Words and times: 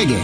Преге! 0.00 0.20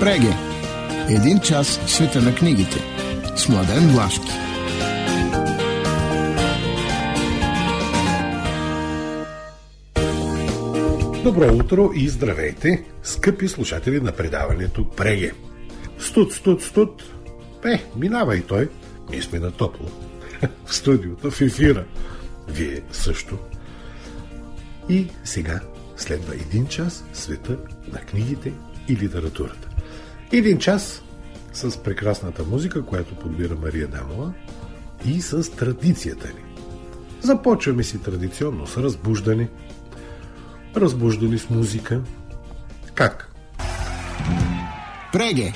Преге! 0.00 0.34
Един 1.08 1.40
час 1.40 1.80
в 1.86 1.90
света 1.90 2.20
на 2.20 2.34
книгите 2.34 2.78
с 3.36 3.48
Младен 3.48 3.88
Влашки. 3.88 4.30
Добро 11.22 11.54
утро 11.54 11.90
и 11.94 12.08
здравейте, 12.08 12.84
скъпи 13.02 13.48
слушатели 13.48 14.00
на 14.00 14.12
предаването 14.12 14.90
Преге. 14.90 15.32
Студ, 15.98 16.32
студ, 16.32 16.62
студ. 16.62 17.02
Е, 17.64 17.84
минава 17.96 18.36
и 18.36 18.42
той. 18.42 18.68
Ние 19.10 19.22
сме 19.22 19.38
на 19.38 19.50
топло. 19.50 20.13
в 20.66 20.74
студиото, 20.74 21.30
в 21.30 21.40
ефира. 21.40 21.84
Вие 22.48 22.82
също. 22.92 23.38
И 24.88 25.08
сега 25.24 25.60
следва 25.96 26.34
един 26.34 26.66
час 26.66 27.04
света 27.12 27.56
на 27.92 28.00
книгите 28.00 28.52
и 28.88 28.96
литературата. 28.96 29.68
Един 30.32 30.58
час 30.58 31.02
с 31.52 31.82
прекрасната 31.82 32.44
музика, 32.44 32.82
която 32.82 33.14
подбира 33.14 33.56
Мария 33.56 33.88
Дамова 33.88 34.32
и 35.06 35.20
с 35.20 35.50
традицията 35.50 36.28
ни. 36.28 36.44
Започваме 37.20 37.82
си 37.82 38.02
традиционно 38.02 38.66
с 38.66 38.76
разбуждане. 38.76 39.48
Разбуждане 40.76 41.38
с 41.38 41.50
музика. 41.50 42.00
Как? 42.94 43.30
Преге! 45.12 45.52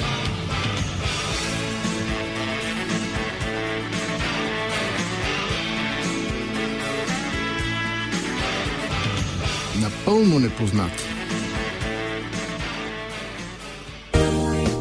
Напълно 10.09 10.39
непознати. 10.39 11.05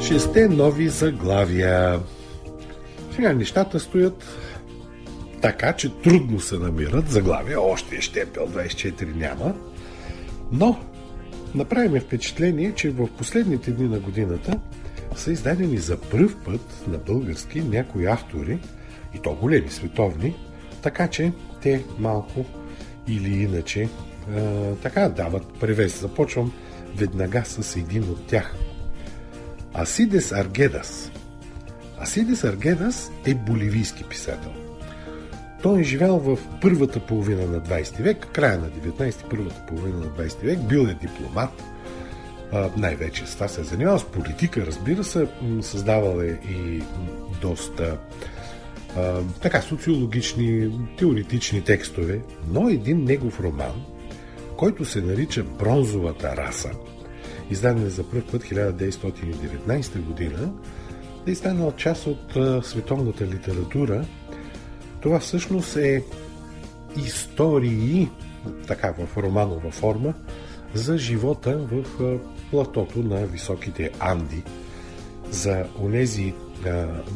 Шесте 0.01 0.47
нови 0.47 0.89
заглавия. 0.89 1.99
Сега 3.15 3.33
нещата 3.33 3.79
стоят 3.79 4.37
така, 5.41 5.73
че 5.73 6.01
трудно 6.01 6.39
се 6.39 6.57
намират 6.57 7.09
заглавия. 7.09 7.61
Още 7.61 7.95
е 7.95 8.01
щепел 8.01 8.47
24 8.47 9.15
няма. 9.15 9.53
Но 10.51 10.79
направиме 11.55 11.99
впечатление, 11.99 12.73
че 12.75 12.89
в 12.89 13.07
последните 13.17 13.71
дни 13.71 13.87
на 13.87 13.99
годината 13.99 14.59
са 15.15 15.31
издадени 15.31 15.77
за 15.77 15.97
първ 15.97 16.29
път 16.45 16.87
на 16.87 16.97
български 16.97 17.61
някои 17.61 18.05
автори, 18.05 18.59
и 19.15 19.19
то 19.19 19.33
големи 19.33 19.69
световни, 19.69 20.35
така 20.81 21.07
че 21.07 21.31
те 21.61 21.83
малко 21.99 22.45
или 23.07 23.41
иначе 23.41 23.89
така 24.81 25.09
дават 25.09 25.59
превес. 25.59 26.01
Започвам 26.01 26.53
веднага 26.95 27.43
с 27.45 27.75
един 27.75 28.03
от 28.03 28.27
тях. 28.27 28.55
Асидес 29.73 30.31
Аргедас. 30.31 31.11
Асидес 32.01 32.43
Аргедас 32.43 33.11
е 33.25 33.33
боливийски 33.35 34.03
писател. 34.03 34.51
Той 35.61 35.79
е 35.79 35.83
живял 35.83 36.19
в 36.19 36.37
първата 36.61 36.99
половина 36.99 37.47
на 37.47 37.61
20 37.61 38.01
век, 38.01 38.27
края 38.33 38.59
на 38.59 38.69
19 38.69 39.29
първата 39.29 39.65
половина 39.67 39.99
на 39.99 40.05
20 40.05 40.43
век, 40.43 40.59
бил 40.59 40.79
е 40.79 40.93
дипломат, 40.93 41.63
най-вече 42.77 43.25
с 43.25 43.33
това 43.33 43.47
се 43.47 43.61
е 43.61 43.63
занимавал 43.63 43.99
с 43.99 44.05
политика, 44.05 44.65
разбира 44.65 45.03
се, 45.03 45.27
създавал 45.61 46.21
е 46.21 46.39
и 46.49 46.83
доста 47.41 47.97
така 49.41 49.61
социологични, 49.61 50.71
теоретични 50.97 51.61
текстове, 51.61 52.19
но 52.49 52.69
един 52.69 53.03
негов 53.03 53.39
роман, 53.39 53.85
който 54.57 54.85
се 54.85 55.01
нарича 55.01 55.43
Бронзовата 55.43 56.37
раса, 56.37 56.71
издаден 57.49 57.89
за 57.89 58.03
първ 58.03 58.23
път 58.31 58.43
1919 58.43 60.01
година, 60.01 60.53
е 61.27 61.35
станал 61.35 61.71
част 61.71 62.07
от 62.07 62.37
световната 62.65 63.27
литература. 63.27 64.05
Това 65.01 65.19
всъщност 65.19 65.77
е 65.77 66.03
истории, 67.05 68.09
така 68.67 68.93
в 68.97 69.17
романова 69.17 69.71
форма, 69.71 70.13
за 70.73 70.97
живота 70.97 71.57
в 71.57 71.83
платото 72.51 72.99
на 72.99 73.25
високите 73.25 73.91
Анди, 73.99 74.43
за 75.31 75.65
онези 75.81 76.33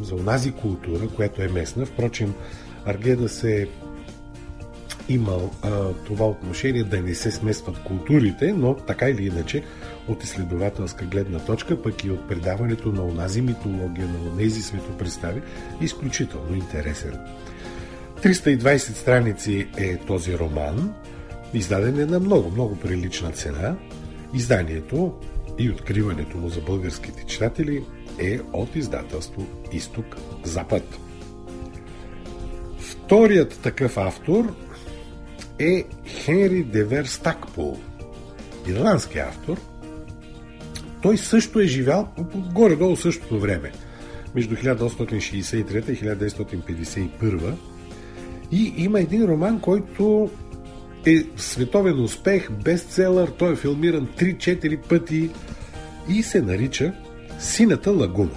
за 0.01 0.15
онази 0.15 0.51
култура, 0.51 1.07
която 1.15 1.41
е 1.41 1.47
местна. 1.47 1.85
Впрочем, 1.85 2.33
Аргеда 2.85 3.29
се 3.29 3.69
имал 5.13 5.51
а, 5.61 5.93
това 5.93 6.25
отношение 6.25 6.83
да 6.83 7.01
не 7.01 7.15
се 7.15 7.31
смесват 7.31 7.83
културите, 7.83 8.53
но 8.53 8.75
така 8.75 9.09
или 9.09 9.25
иначе 9.25 9.63
от 10.07 10.23
изследователска 10.23 11.05
гледна 11.05 11.39
точка, 11.39 11.81
пък 11.81 12.03
и 12.03 12.11
от 12.11 12.27
предаването 12.27 12.91
на 12.91 13.03
онази 13.03 13.41
митология, 13.41 14.07
на 14.07 14.31
онези 14.33 14.61
светопредстави, 14.61 15.41
изключително 15.81 16.55
интересен. 16.55 17.19
320 18.23 18.77
страници 18.77 19.67
е 19.77 19.97
този 19.97 20.37
роман, 20.37 20.93
издаден 21.53 21.99
е 21.99 22.05
на 22.05 22.19
много, 22.19 22.51
много 22.51 22.79
прилична 22.79 23.31
цена. 23.31 23.75
Изданието 24.33 25.13
и 25.59 25.69
откриването 25.69 26.37
му 26.37 26.49
за 26.49 26.61
българските 26.61 27.25
читатели 27.25 27.83
е 28.19 28.39
от 28.53 28.75
издателство 28.75 29.47
Изток-Запад. 29.71 30.83
Вторият 32.79 33.59
такъв 33.59 33.97
автор 33.97 34.53
е 35.61 35.85
Хенри 36.05 36.63
Девер 36.63 37.05
Стакпол, 37.05 37.77
ирландски 38.67 39.19
автор. 39.19 39.57
Той 41.01 41.17
също 41.17 41.59
е 41.59 41.65
живял 41.65 42.07
горе-долу 42.53 42.95
същото 42.95 43.39
време, 43.39 43.71
между 44.35 44.55
1863 44.55 45.89
и 45.89 45.99
1951 47.09 47.53
и 48.51 48.73
има 48.77 48.99
един 48.99 49.25
роман, 49.25 49.59
който 49.59 50.29
е 51.05 51.23
световен 51.37 52.03
успех, 52.03 52.51
бестселър, 52.51 53.29
той 53.29 53.53
е 53.53 53.55
филмиран 53.55 54.07
3-4 54.17 54.87
пъти 54.87 55.29
и 56.09 56.23
се 56.23 56.41
нарича 56.41 56.93
Сината 57.39 57.91
лагуна. 57.91 58.35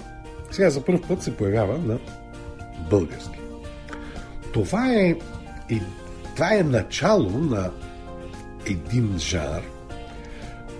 Сега 0.51 0.69
за 0.69 0.85
първ 0.85 1.01
път 1.07 1.23
се 1.23 1.37
появява 1.37 1.77
на 1.77 1.97
български. 2.89 3.39
Това 4.53 4.93
е, 4.93 5.15
това 6.35 6.53
е 6.53 6.63
начало 6.63 7.29
на 7.29 7.71
един 8.65 9.17
жанр, 9.17 9.61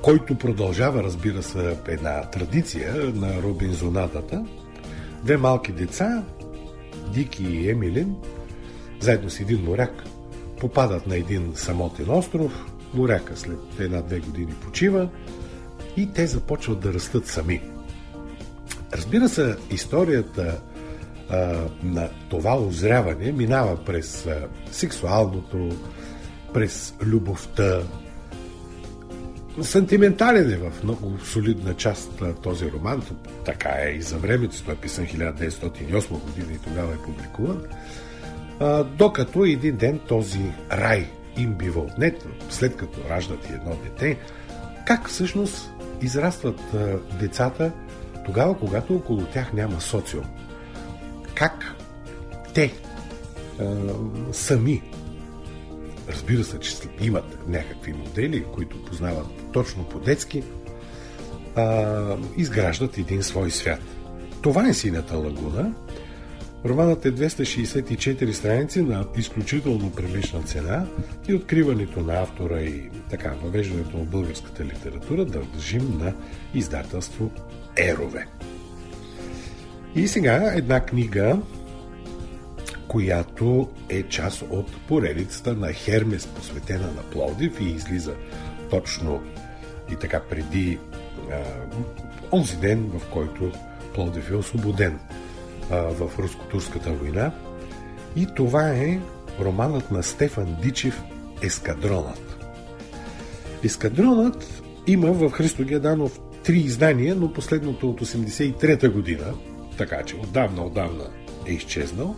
който 0.02 0.38
продължава, 0.38 1.04
разбира 1.04 1.44
се, 1.44 1.78
една 1.88 2.22
традиция 2.22 2.94
на 3.16 3.42
Робинзонадата. 3.42 4.46
Две 5.24 5.38
малки 5.38 5.72
деца, 5.72 6.24
Дики 7.14 7.44
и 7.44 7.70
Емилин, 7.70 8.16
заедно 9.00 9.30
с 9.30 9.40
един 9.40 9.64
моряк, 9.64 10.04
попадат 10.60 11.08
на 11.08 11.18
един 11.18 11.52
самотен 11.56 12.10
остров. 12.10 12.66
Моряка 12.94 13.38
след 13.38 13.80
една-две 13.80 14.20
години 14.20 14.54
почива 14.62 15.10
и 15.98 16.14
те 16.14 16.28
започват 16.28 16.80
да 16.80 16.94
растат 16.94 17.28
сами– 17.28 17.62
Разбира 18.94 19.30
се, 19.30 19.56
историята 19.72 20.62
а, 21.30 21.58
на 21.84 22.10
това 22.30 22.58
озряване 22.58 23.32
минава 23.32 23.86
през 23.86 24.26
а, 24.26 24.48
сексуалното, 24.72 25.70
през 26.54 26.96
любовта. 27.04 27.82
Сантиментален 29.62 30.52
е 30.52 30.58
в 30.58 30.84
много 30.84 31.20
солидна 31.20 31.74
част 31.74 32.22
на 32.22 32.34
този 32.34 32.72
роман. 32.72 33.04
Така 33.46 33.70
е 33.70 33.92
и 33.92 34.02
за 34.02 34.18
времето. 34.18 34.64
Той 34.64 34.74
е 34.74 34.78
писан 34.78 35.06
1908 35.06 36.10
година 36.10 36.54
и 36.54 36.58
тогава 36.58 36.94
е 36.94 37.06
публикуван. 37.06 37.62
А, 38.60 38.84
докато 38.84 39.46
един 39.46 39.76
ден 39.76 40.00
този 40.08 40.52
рай 40.72 41.10
им 41.38 41.54
бива 41.54 41.82
отнет, 41.82 42.26
след 42.50 42.76
като 42.76 43.10
раждат 43.10 43.50
и 43.50 43.54
едно 43.54 43.78
дете, 43.84 44.18
как 44.88 45.10
всъщност 45.10 45.72
израстват 46.02 46.62
а, 46.74 46.98
децата– 47.20 47.72
тогава, 48.26 48.58
когато 48.58 48.96
около 48.96 49.26
тях 49.26 49.54
няма 49.54 49.82
социум. 49.82 50.26
Как 51.36 51.76
те 52.54 52.74
а, 53.60 53.76
сами, 54.32 54.82
разбира 56.10 56.44
се, 56.44 56.60
че 56.60 56.76
имат 57.02 57.48
някакви 57.48 57.94
модели, 57.94 58.46
които 58.54 58.84
познават 58.86 59.28
точно 59.54 59.84
по-детски, 59.84 60.44
изграждат 62.38 62.98
един 62.98 63.24
свой 63.24 63.52
свят. 63.52 63.80
Това 64.42 64.70
е 64.70 64.74
синята 64.74 65.18
лагуна. 65.18 65.74
Романът 66.66 67.06
е 67.06 67.12
264 67.12 68.32
страници 68.32 68.82
на 68.82 69.06
изключително 69.18 69.92
прилична 69.92 70.44
цена 70.44 70.86
и 71.28 71.34
откриването 71.34 72.00
на 72.00 72.22
автора 72.22 72.62
и 72.62 72.90
така 73.10 73.34
въвеждането 73.44 73.98
на 73.98 74.04
българската 74.04 74.66
литература 74.66 75.26
да 75.26 75.40
държим 75.40 75.98
на 75.98 76.14
издателство 76.54 77.32
Ерове. 77.78 78.28
И 79.96 80.08
сега 80.08 80.54
една 80.56 80.80
книга, 80.80 81.40
която 82.88 83.70
е 83.90 84.04
част 84.04 84.44
от 84.50 84.88
поредицата 84.88 85.54
на 85.54 85.74
Хермес, 85.74 86.28
посветена 86.28 86.92
на 86.92 87.02
Пловдив 87.12 87.62
и 87.62 87.64
излиза 87.64 88.14
точно 88.70 89.24
и 89.92 89.96
така 89.96 90.20
преди 90.20 90.80
а, 91.32 91.42
онзи 92.32 92.58
ден, 92.58 92.92
в 92.94 93.02
който 93.14 93.52
Пловдив 93.94 94.32
е 94.32 94.36
освободен 94.36 95.00
а, 95.72 95.76
в 95.76 96.20
руско-турската 96.20 96.92
война. 96.92 97.32
И 98.16 98.28
това 98.36 98.70
е 98.70 99.00
романът 99.40 99.92
на 99.92 100.04
Стефан 100.04 100.56
Дичев 100.62 101.04
Ескадронът. 101.42 102.46
Ескадронът 103.64 104.64
има 104.88 105.12
в 105.12 105.32
Христо 105.32 105.64
Геданов 105.64 106.20
три 106.44 106.58
издания, 106.58 107.16
но 107.16 107.34
последното 107.34 107.90
от 107.90 108.02
83-та 108.02 108.90
година, 108.90 109.34
така 109.78 110.04
че 110.04 110.16
отдавна, 110.16 110.66
отдавна 110.66 111.08
е 111.48 111.52
изчезнал, 111.54 112.16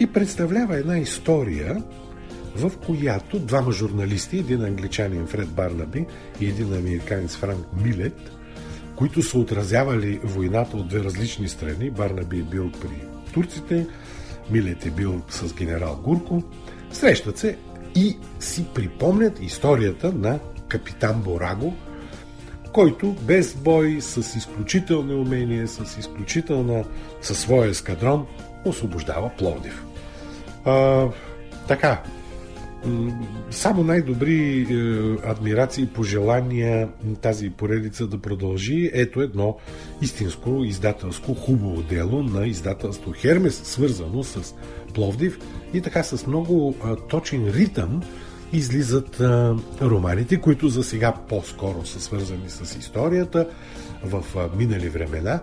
и 0.00 0.06
представлява 0.06 0.76
една 0.76 0.98
история, 0.98 1.82
в 2.56 2.72
която 2.86 3.38
двама 3.38 3.72
журналисти, 3.72 4.38
един 4.38 4.64
англичанин 4.64 5.26
Фред 5.26 5.48
Барнаби 5.48 6.06
и 6.40 6.46
един 6.46 6.74
американец 6.74 7.36
Франк 7.36 7.66
Милет, 7.84 8.30
които 8.96 9.22
са 9.22 9.38
отразявали 9.38 10.20
войната 10.24 10.76
от 10.76 10.88
две 10.88 11.04
различни 11.04 11.48
страни. 11.48 11.90
Барнаби 11.90 12.38
е 12.38 12.42
бил 12.42 12.70
при 12.80 13.06
турците, 13.32 13.86
Милет 14.50 14.86
е 14.86 14.90
бил 14.90 15.22
с 15.30 15.54
генерал 15.54 16.00
Гурко. 16.04 16.42
Срещат 16.92 17.38
се 17.38 17.56
и 17.94 18.16
си 18.40 18.66
припомнят 18.74 19.42
историята 19.42 20.12
на 20.12 20.38
капитан 20.68 21.22
Бораго, 21.22 21.74
който 22.72 23.16
без 23.22 23.54
бой, 23.54 24.00
с 24.00 24.36
изключителни 24.36 25.14
умения, 25.14 25.68
с 25.68 25.98
изключителна, 25.98 26.84
със 27.20 27.38
своя 27.38 27.70
ескадрон, 27.70 28.26
освобождава 28.64 29.30
Пловдив. 29.38 29.84
А, 30.64 31.06
така, 31.68 32.02
само 33.50 33.82
най-добри 33.82 34.60
е, 34.60 35.28
адмирации 35.28 35.84
и 35.84 35.86
пожелания 35.86 36.88
тази 37.20 37.50
поредица 37.50 38.06
да 38.06 38.18
продължи. 38.18 38.90
Ето 38.92 39.20
едно 39.20 39.56
истинско 40.02 40.64
издателско 40.64 41.34
хубаво 41.34 41.82
дело 41.82 42.22
на 42.22 42.46
издателство 42.46 43.12
Хермес, 43.12 43.60
свързано 43.64 44.24
с 44.24 44.54
Пловдив 44.94 45.38
и 45.74 45.80
така 45.80 46.02
с 46.02 46.26
много 46.26 46.74
е, 46.84 47.08
точен 47.08 47.48
ритъм 47.48 48.02
излизат 48.52 49.20
е, 49.20 49.24
романите, 49.82 50.40
които 50.40 50.68
за 50.68 50.84
сега 50.84 51.12
по-скоро 51.28 51.86
са 51.86 52.00
свързани 52.00 52.48
с 52.50 52.78
историята 52.78 53.48
в 54.04 54.24
е, 54.36 54.56
минали 54.56 54.88
времена 54.88 55.40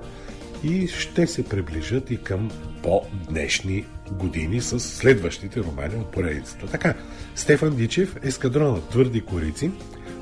и 0.64 0.88
ще 0.88 1.28
се 1.28 1.44
приближат 1.44 2.12
и 2.12 2.18
към 2.18 2.52
по-днешни 2.84 3.86
години 4.12 4.62
с 4.62 4.80
следващите 4.80 5.60
романи 5.60 5.96
от 5.96 6.12
поредицата. 6.12 6.68
Така, 6.68 6.94
Стефан 7.36 7.76
Дичев, 7.76 8.16
Ескадронът 8.24 8.90
твърди 8.90 9.22
корици, 9.22 9.72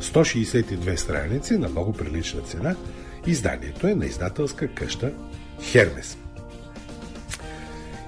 162 0.01 0.95
страници 0.95 1.57
на 1.57 1.69
много 1.69 1.93
прилична 1.93 2.41
цена. 2.41 2.75
Изданието 3.27 3.87
е 3.87 3.95
на 3.95 4.05
издателска 4.05 4.67
къща 4.67 5.11
Хермес. 5.61 6.17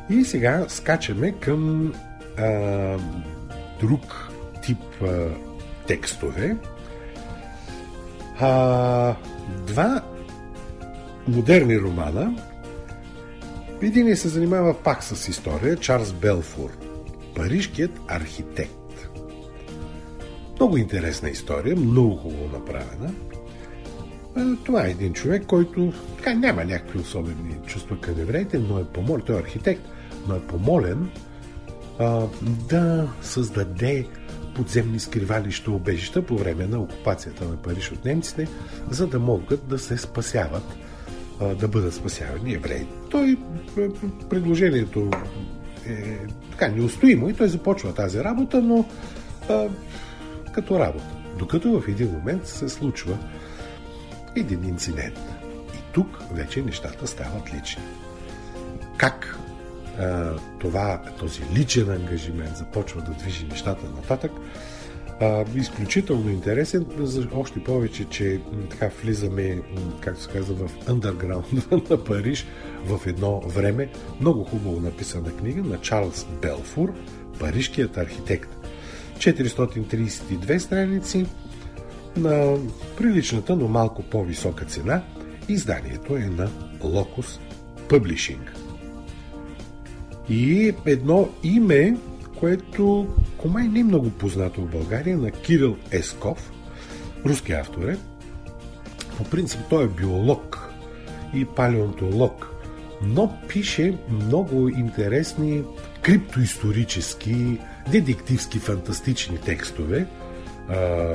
И 0.09 0.23
сега 0.23 0.65
скачаме 0.69 1.31
към 1.31 1.93
а, 2.37 2.97
друг 3.79 4.26
тип 4.67 5.01
а, 5.01 5.29
текстове. 5.87 6.57
А, 8.39 9.15
два 9.67 10.01
модерни 11.27 11.79
романа. 11.79 12.35
Един 13.81 14.15
се 14.15 14.29
занимава 14.29 14.73
пак 14.73 15.03
с 15.03 15.27
история. 15.27 15.75
Чарлз 15.75 16.13
Белфур. 16.13 16.69
Парижкият 17.35 17.91
архитект. 18.07 19.09
Много 20.55 20.77
интересна 20.77 21.29
история, 21.29 21.75
много 21.75 22.15
хубаво 22.15 22.49
направена. 22.53 23.13
Това 24.65 24.87
е 24.87 24.91
един 24.91 25.13
човек, 25.13 25.45
който 25.45 25.93
така, 26.17 26.33
няма 26.33 26.65
някакви 26.65 26.99
особени 26.99 27.55
чувства 27.65 28.01
към 28.01 28.19
евреите, 28.19 28.59
но 28.59 28.79
е 28.79 28.83
помолен, 28.83 29.21
той 29.25 29.35
е 29.35 29.39
архитект, 29.39 29.81
но 30.27 30.35
е 30.35 30.39
помолен 30.39 31.09
а, 31.99 32.27
да 32.69 33.07
създаде 33.21 34.05
подземни 34.57 34.99
скривалища, 34.99 35.71
обежища 35.71 36.21
по 36.21 36.37
време 36.37 36.65
на 36.67 36.79
окупацията 36.79 37.45
на 37.45 37.57
Париж 37.57 37.91
от 37.91 38.05
немците, 38.05 38.47
за 38.89 39.07
да 39.07 39.19
могат 39.19 39.67
да 39.67 39.79
се 39.79 39.97
спасяват, 39.97 40.63
да 41.59 41.67
бъдат 41.67 41.93
спасявани 41.93 42.53
евреи. 42.53 42.87
Той, 43.09 43.37
предложението 44.29 45.11
е 45.85 46.17
така 46.51 46.67
неустоимо 46.67 47.29
и 47.29 47.33
той 47.33 47.47
започва 47.47 47.93
тази 47.93 48.23
работа, 48.23 48.61
но 48.61 48.85
а, 49.49 49.67
като 50.53 50.79
работа. 50.79 51.15
Докато 51.39 51.81
в 51.81 51.87
един 51.87 52.11
момент 52.11 52.47
се 52.47 52.69
случва 52.69 53.17
един 54.35 54.63
инцидент. 54.63 55.19
И 55.73 55.77
тук 55.93 56.19
вече 56.31 56.61
нещата 56.61 57.07
стават 57.07 57.53
лични. 57.53 57.83
Как 58.97 59.37
това, 60.59 61.01
този 61.19 61.41
личен 61.53 61.91
ангажимент 61.91 62.57
започва 62.57 63.01
да 63.01 63.11
движи 63.11 63.45
нещата 63.45 63.85
нататък, 63.95 64.31
а, 65.21 65.45
изключително 65.55 66.29
интересен, 66.29 66.85
още 67.33 67.63
повече, 67.63 68.05
че 68.05 68.39
така 68.69 68.89
влизаме, 69.03 69.61
както 70.01 70.21
се 70.21 70.29
казва, 70.29 70.67
в 70.67 70.89
андерграунда 70.89 71.61
на 71.89 72.03
Париж 72.03 72.47
в 72.85 73.07
едно 73.07 73.39
време. 73.39 73.89
Много 74.19 74.43
хубаво 74.43 74.79
написана 74.79 75.31
книга 75.35 75.63
на 75.63 75.81
Чарлз 75.81 76.25
Белфур, 76.41 76.93
парижкият 77.39 77.97
архитект. 77.97 78.49
432 79.17 80.57
страници 80.57 81.25
на 82.17 82.57
приличната, 82.97 83.55
но 83.55 83.67
малко 83.67 84.03
по-висока 84.03 84.65
цена. 84.65 85.03
Изданието 85.49 86.15
е 86.15 86.19
на 86.19 86.49
Locus 86.81 87.39
Publishing. 87.87 88.56
И 90.29 90.73
едно 90.85 91.29
име, 91.43 91.97
което 92.39 93.07
комай 93.37 93.67
не 93.67 93.79
е 93.79 93.83
много 93.83 94.09
познато 94.09 94.61
в 94.61 94.71
България, 94.71 95.17
на 95.17 95.31
Кирил 95.31 95.77
Есков, 95.91 96.51
руски 97.25 97.51
автор 97.51 97.83
е. 97.83 97.97
По 99.17 99.23
принцип 99.23 99.59
той 99.69 99.83
е 99.83 99.87
биолог 99.87 100.69
и 101.33 101.45
палеонтолог, 101.45 102.49
но 103.01 103.33
пише 103.47 103.97
много 104.09 104.69
интересни 104.69 105.63
криптоисторически 106.01 107.59
детективски 107.91 108.59
фантастични 108.59 109.37
текстове. 109.37 110.07
А, 110.69 111.13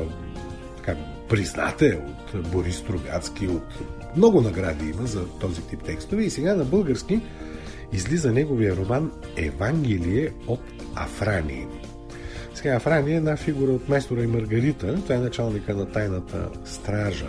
така, 0.76 0.96
признате 1.28 2.00
от 2.34 2.48
Борис 2.48 2.82
Трогацки, 2.82 3.46
от 3.46 3.78
много 4.16 4.40
награди 4.40 4.88
има 4.88 5.06
за 5.06 5.28
този 5.28 5.62
тип 5.62 5.82
текстове. 5.82 6.24
И 6.24 6.30
сега 6.30 6.54
на 6.54 6.64
български 6.64 7.20
излиза 7.92 8.32
неговия 8.32 8.76
роман 8.76 9.12
Евангелие 9.36 10.32
от 10.46 10.60
Афрани. 10.94 11.66
Сега 12.54 12.76
Афрани 12.76 13.12
е 13.12 13.16
една 13.16 13.36
фигура 13.36 13.72
от 13.72 13.88
Майстора 13.88 14.22
и 14.22 14.26
Маргарита. 14.26 14.98
Той 15.06 15.16
е 15.16 15.18
началника 15.18 15.74
на 15.74 15.86
тайната 15.86 16.48
стража. 16.64 17.28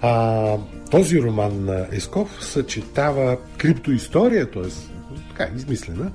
А, 0.00 0.56
този 0.90 1.22
роман 1.22 1.64
на 1.64 1.86
Есков 1.92 2.44
съчетава 2.44 3.38
криптоистория, 3.58 4.50
т.е. 4.50 4.62
така 5.28 5.52
измислена, 5.56 6.12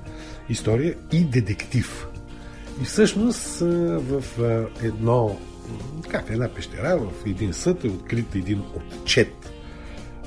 история 0.48 0.94
и 1.12 1.24
детектив. 1.24 2.06
И 2.82 2.84
всъщност 2.84 3.58
в 3.58 4.24
едно, 4.82 5.38
как 6.08 6.26
в 6.26 6.30
една 6.30 6.48
пещера, 6.48 6.98
в 6.98 7.26
един 7.26 7.52
съд 7.52 7.84
е 7.84 7.88
открит 7.88 8.34
един 8.34 8.62
отчет 8.76 9.52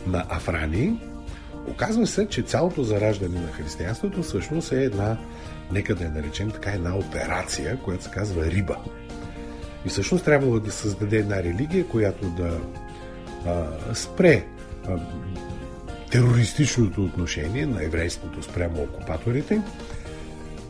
на 0.07 0.25
Афрани. 0.29 0.99
Оказва 1.67 2.07
се, 2.07 2.27
че 2.27 2.41
цялото 2.41 2.83
зараждане 2.83 3.39
на 3.39 3.51
християнството 3.51 4.23
всъщност 4.23 4.71
е 4.71 4.83
една, 4.83 5.17
нека 5.71 5.95
да 5.95 6.03
я 6.03 6.11
наречем 6.11 6.51
така, 6.51 6.71
една 6.71 6.97
операция, 6.97 7.79
която 7.83 8.03
се 8.03 8.09
казва 8.09 8.45
Риба. 8.45 8.77
И 9.85 9.89
всъщност 9.89 10.25
трябвало 10.25 10.59
да 10.59 10.71
създаде 10.71 11.17
една 11.17 11.43
религия, 11.43 11.87
която 11.87 12.27
да 12.27 12.59
а, 13.45 13.65
спре 13.95 14.45
а, 14.87 14.97
терористичното 16.11 17.03
отношение 17.03 17.65
на 17.65 17.83
еврейството 17.83 18.43
спрямо 18.43 18.81
окупаторите 18.81 19.61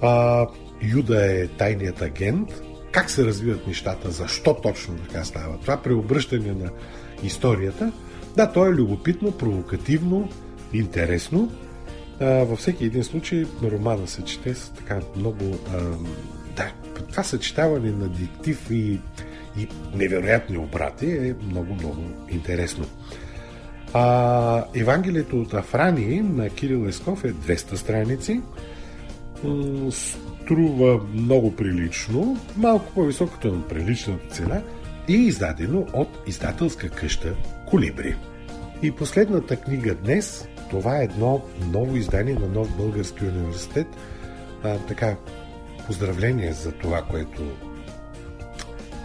а, 0.04 0.48
Юда 0.82 1.32
е 1.32 1.48
тайният 1.48 2.02
агент. 2.02 2.62
Как 2.92 3.10
се 3.10 3.26
развиват 3.26 3.68
нещата? 3.68 4.12
Защо 4.12 4.56
точно 4.64 4.96
така 4.96 5.24
става? 5.24 5.58
Това 5.58 5.78
преобръщане 5.78 6.52
на 6.52 6.70
историята. 7.24 7.92
Да, 8.36 8.52
то 8.52 8.66
е 8.66 8.72
любопитно, 8.72 9.32
провокативно, 9.32 10.30
интересно. 10.74 11.52
А, 12.20 12.26
във 12.26 12.60
всеки 12.60 12.86
един 12.86 13.04
случай 13.04 13.46
романа 13.64 14.08
се 14.08 14.24
чете 14.24 14.54
с 14.54 14.70
така 14.70 15.00
много... 15.16 15.58
А, 15.74 15.80
да, 16.56 16.72
това 17.10 17.24
съчетаване 17.24 17.92
на 17.92 18.08
диктив 18.08 18.72
и, 18.72 19.00
и 19.58 19.68
невероятни 19.96 20.58
обрати 20.58 21.12
е 21.12 21.36
много, 21.50 21.74
много 21.74 22.02
интересно. 22.30 22.86
А, 23.94 24.66
Евангелието 24.76 25.42
от 25.42 25.54
Афрани 25.54 26.22
на 26.22 26.50
Кирил 26.50 26.88
Есков 26.88 27.24
е 27.24 27.34
200 27.34 27.76
страници. 27.76 28.42
струва 29.92 31.02
много 31.14 31.56
прилично, 31.56 32.38
малко 32.58 32.92
по-високата 32.94 33.48
на 33.48 33.68
приличната 33.68 34.36
цена 34.36 34.62
и 35.08 35.14
издадено 35.14 35.88
от 35.94 36.10
издателска 36.28 36.90
къща 36.90 37.36
Колибри. 37.70 38.16
И 38.84 38.92
последната 38.92 39.56
книга 39.56 39.96
днес, 39.96 40.48
това 40.70 40.98
е 40.98 41.04
едно 41.04 41.42
ново 41.72 41.96
издание 41.96 42.34
на 42.34 42.48
нов 42.48 42.78
български 42.78 43.26
университет. 43.26 43.88
А, 44.64 44.78
така, 44.78 45.16
поздравление 45.88 46.54
за 46.54 46.72
това, 46.72 47.02
което 47.02 47.42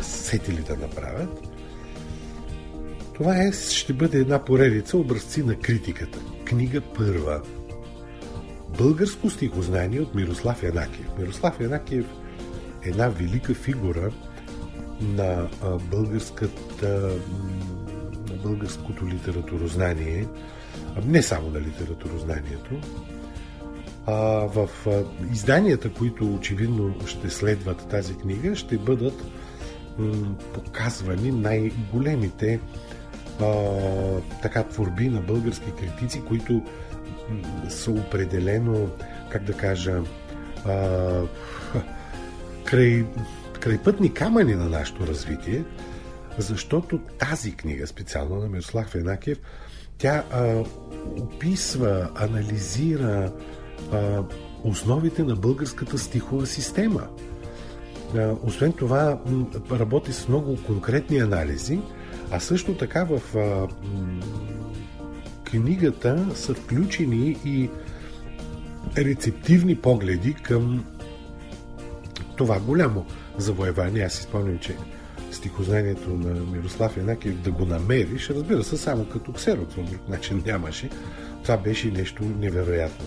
сетили 0.00 0.62
да 0.62 0.76
направят. 0.76 1.48
Това 3.14 3.36
е, 3.36 3.52
ще 3.52 3.92
бъде 3.92 4.18
една 4.18 4.44
поредица 4.44 4.98
образци 4.98 5.42
на 5.42 5.54
критиката. 5.54 6.18
Книга 6.44 6.80
първа. 6.80 7.42
Българско 8.78 9.30
стихознание 9.30 10.00
от 10.00 10.14
Мирослав 10.14 10.62
Янакиев. 10.62 11.08
Мирослав 11.18 11.60
Янакиев 11.60 12.06
е 12.84 12.88
една 12.88 13.08
велика 13.08 13.54
фигура 13.54 14.10
на 15.00 15.48
българската 15.90 17.10
българското 18.42 19.06
литературознание, 19.06 20.26
не 21.06 21.22
само 21.22 21.50
на 21.50 21.60
литературознанието. 21.60 22.70
А, 24.06 24.14
в 24.46 24.68
изданията, 25.32 25.90
които 25.92 26.34
очевидно 26.34 26.94
ще 27.06 27.30
следват 27.30 27.88
тази 27.88 28.14
книга, 28.14 28.56
ще 28.56 28.78
бъдат 28.78 29.24
показвани 30.54 31.32
най-големите 31.32 32.60
така 34.42 34.64
творби 34.64 35.08
на 35.08 35.20
български 35.20 35.70
критици, 35.70 36.22
които 36.28 36.62
са 37.68 37.90
определено, 37.90 38.88
как 39.30 39.44
да 39.44 39.52
кажа, 39.52 40.02
край, 42.64 43.04
крайпътни 43.60 44.14
камъни 44.14 44.54
на 44.54 44.68
нашето 44.68 45.06
развитие, 45.06 45.64
защото 46.38 46.98
тази 46.98 47.56
книга, 47.56 47.86
специално 47.86 48.36
на 48.36 48.48
Мирослав 48.48 48.94
Енакиев, 48.94 49.38
тя 49.98 50.24
а, 50.32 50.64
описва, 51.16 52.10
анализира 52.14 53.32
а, 53.92 54.22
основите 54.64 55.22
на 55.22 55.36
българската 55.36 55.98
стихова 55.98 56.46
система. 56.46 57.08
А, 58.16 58.34
освен 58.42 58.72
това, 58.72 59.20
работи 59.70 60.12
с 60.12 60.28
много 60.28 60.58
конкретни 60.66 61.18
анализи, 61.18 61.80
а 62.30 62.40
също 62.40 62.74
така 62.74 63.04
в 63.04 63.36
а, 63.36 63.68
книгата 65.44 66.26
са 66.34 66.54
включени 66.54 67.36
и 67.44 67.70
рецептивни 68.96 69.76
погледи 69.76 70.34
към 70.34 70.84
това 72.36 72.60
голямо 72.60 73.06
завоевание. 73.38 74.02
Аз 74.02 74.12
си 74.12 74.22
спомням, 74.22 74.58
че 74.58 74.76
стихознанието 75.30 76.10
на 76.10 76.34
Мирослав 76.40 76.96
Янакиев 76.96 77.40
да 77.40 77.50
го 77.50 77.64
намериш, 77.64 78.30
разбира 78.30 78.64
се, 78.64 78.76
само 78.76 79.04
като 79.04 79.32
ксерокс, 79.32 79.74
по 79.74 79.82
друг 79.82 80.08
начин 80.08 80.42
нямаше. 80.46 80.90
Това 81.42 81.56
беше 81.56 81.90
нещо 81.90 82.22
невероятно. 82.38 83.06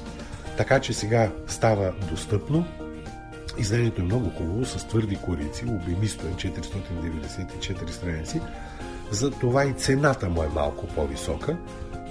Така 0.58 0.80
че 0.80 0.94
сега 0.94 1.32
става 1.48 1.94
достъпно. 2.10 2.66
Изданието 3.58 4.02
е 4.02 4.06
много 4.06 4.30
хубаво, 4.30 4.66
с 4.66 4.88
твърди 4.88 5.16
корици, 5.16 5.66
обемисто 5.66 6.28
е 6.28 6.32
494 6.32 7.90
страници. 7.90 8.42
За 9.12 9.32
това 9.32 9.66
и 9.66 9.74
цената 9.74 10.30
му 10.30 10.44
е 10.44 10.48
малко 10.48 10.88
по-висока, 10.88 11.58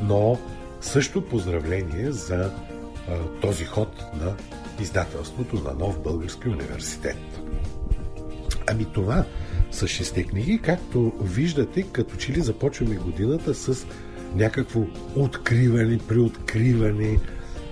но 0.03 0.39
също 0.81 1.25
поздравление 1.25 2.13
за 2.13 2.51
а, 3.09 3.19
този 3.41 3.65
ход 3.65 4.05
на 4.15 4.35
издателството 4.81 5.57
на 5.57 5.75
Нов 5.75 6.03
Български 6.03 6.49
университет. 6.49 7.19
Ами 8.67 8.85
това 8.85 9.25
са 9.71 9.89
шесте 9.89 10.25
книги, 10.25 10.61
както 10.63 11.13
виждате, 11.23 11.83
като 11.83 12.17
че 12.17 12.33
ли 12.33 12.41
започваме 12.41 12.95
годината 12.95 13.55
с 13.55 13.87
някакво 14.35 14.81
откриване, 15.17 15.99
преоткриване. 16.09 17.19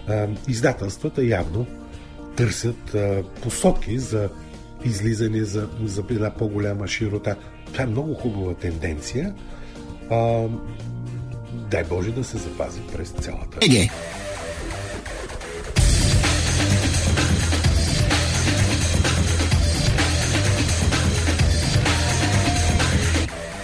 А, 0.08 0.28
издателствата 0.48 1.24
явно 1.24 1.66
търсят 2.36 2.96
посоки 3.42 3.98
за 3.98 4.28
излизане 4.84 5.44
за, 5.44 5.68
за 5.84 6.04
една 6.10 6.30
по-голяма 6.30 6.88
широта. 6.88 7.36
Това 7.72 7.84
е 7.84 7.86
много 7.86 8.14
хубава 8.14 8.54
тенденция. 8.54 9.34
А, 10.10 10.46
дай 11.70 11.84
Боже 11.84 12.10
да 12.10 12.24
се 12.24 12.38
запази 12.38 12.80
през 12.92 13.10
цялата. 13.10 13.58
Еге. 13.62 13.88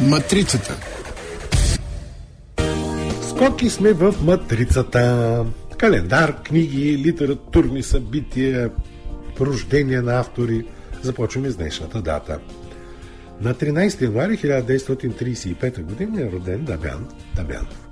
Матрицата 0.08 0.76
Скоки 3.28 3.70
сме 3.70 3.92
в 3.92 4.14
Матрицата. 4.23 5.44
Календар, 5.78 6.42
книги, 6.42 6.99
литературни 6.99 7.82
събития, 7.82 8.70
рождения 9.40 10.02
на 10.02 10.20
автори. 10.20 10.66
Започваме 11.02 11.50
с 11.50 11.56
днешната 11.56 12.02
дата. 12.02 12.38
На 13.40 13.54
13 13.54 14.02
януари 14.02 14.38
1935 14.38 15.61
г. 15.70 16.23
е 16.23 16.32
роден 16.32 16.64
Дамян 16.64 17.08
Дамянов. 17.37 17.88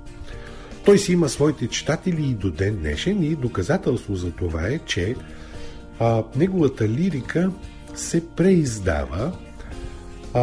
Той 0.85 0.97
си 0.97 1.13
има 1.13 1.29
своите 1.29 1.67
читатели 1.67 2.29
и 2.29 2.33
до 2.33 2.51
ден 2.51 2.75
днешен 2.75 3.23
и 3.23 3.35
доказателство 3.35 4.15
за 4.15 4.31
това 4.31 4.67
е, 4.67 4.79
че 4.79 5.15
а, 5.99 6.23
неговата 6.35 6.87
лирика 6.87 7.51
се 7.95 8.27
преиздава 8.27 9.31
а, 10.33 10.41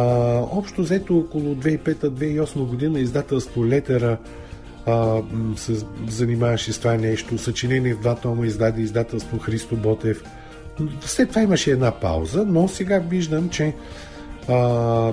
общо 0.51 0.81
взето 0.81 1.17
около 1.17 1.55
2005-2008 1.55 2.65
година 2.65 2.99
издателство 2.99 3.65
Летера 3.65 4.17
а, 4.85 5.21
се 5.55 5.85
занимаваше 6.07 6.73
с 6.73 6.79
това 6.79 6.93
нещо. 6.93 7.37
Съчинение 7.37 7.93
в 7.93 8.01
два 8.01 8.15
тома 8.15 8.45
издаде 8.45 8.81
издателство 8.81 9.39
Христо 9.39 9.75
Ботев. 9.75 10.23
След 11.01 11.29
това 11.29 11.41
имаше 11.41 11.71
една 11.71 11.91
пауза, 11.91 12.45
но 12.45 12.67
сега 12.67 12.99
виждам, 12.99 13.49
че 13.49 13.73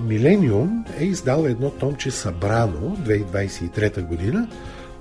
Милениум 0.02 0.84
е 1.00 1.04
издал 1.04 1.44
едно 1.44 1.70
томче 1.70 2.10
събрано 2.10 2.96
2023 2.96 4.02
година, 4.02 4.48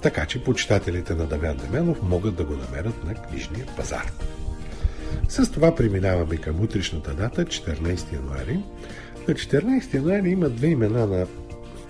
така 0.01 0.25
че 0.25 0.43
почитателите 0.43 1.15
на 1.15 1.25
Дамян 1.25 1.57
Дамянов 1.57 2.01
могат 2.03 2.35
да 2.35 2.43
го 2.43 2.53
намерят 2.53 3.05
на 3.05 3.13
книжния 3.13 3.65
пазар. 3.77 4.11
С 5.29 5.51
това 5.51 5.75
преминаваме 5.75 6.37
към 6.37 6.61
утрешната 6.61 7.13
дата, 7.13 7.45
14 7.45 8.13
януари. 8.13 8.59
На 9.27 9.33
14 9.33 9.93
януари 9.93 10.29
има 10.29 10.49
две 10.49 10.67
имена 10.67 11.07
на 11.07 11.27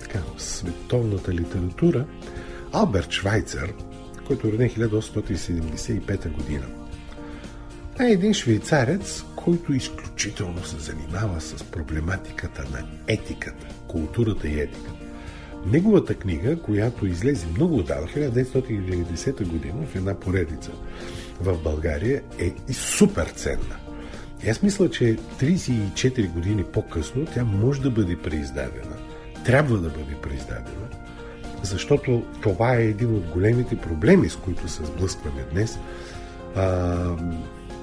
така, 0.00 0.18
световната 0.38 1.32
литература. 1.32 2.06
Алберт 2.72 3.12
Швайцер, 3.12 3.74
който 4.26 4.48
е 4.48 4.52
роден 4.52 4.70
1875 4.70 6.32
година. 6.32 6.66
Е 8.00 8.04
един 8.04 8.34
швейцарец, 8.34 9.24
който 9.36 9.72
изключително 9.72 10.64
се 10.64 10.76
занимава 10.78 11.40
с 11.40 11.64
проблематиката 11.64 12.64
на 12.72 12.86
етиката, 13.06 13.66
културата 13.88 14.48
и 14.48 14.60
етиката. 14.60 14.98
Неговата 15.66 16.14
книга, 16.14 16.62
която 16.62 17.06
излезе 17.06 17.46
много 17.46 17.76
отдавна, 17.76 18.08
1990 18.08 19.48
година, 19.48 19.86
в 19.86 19.96
една 19.96 20.14
поредица 20.14 20.70
в 21.40 21.58
България, 21.62 22.22
е 22.38 22.54
и 22.68 22.72
супер 22.72 23.26
ценна. 23.26 23.87
И 24.44 24.50
аз 24.50 24.62
мисля, 24.62 24.90
че 24.90 25.16
34 25.40 26.30
години 26.30 26.64
по-късно 26.64 27.26
тя 27.34 27.44
може 27.44 27.80
да 27.80 27.90
бъде 27.90 28.16
преиздадена. 28.16 28.96
Трябва 29.44 29.76
да 29.76 29.88
бъде 29.88 30.14
преиздадена, 30.22 30.88
защото 31.62 32.22
това 32.40 32.76
е 32.76 32.84
един 32.84 33.16
от 33.16 33.26
големите 33.26 33.76
проблеми, 33.76 34.28
с 34.28 34.36
които 34.36 34.68
се 34.68 34.84
сблъскваме 34.84 35.44
днес. 35.52 35.78
А, 36.56 36.96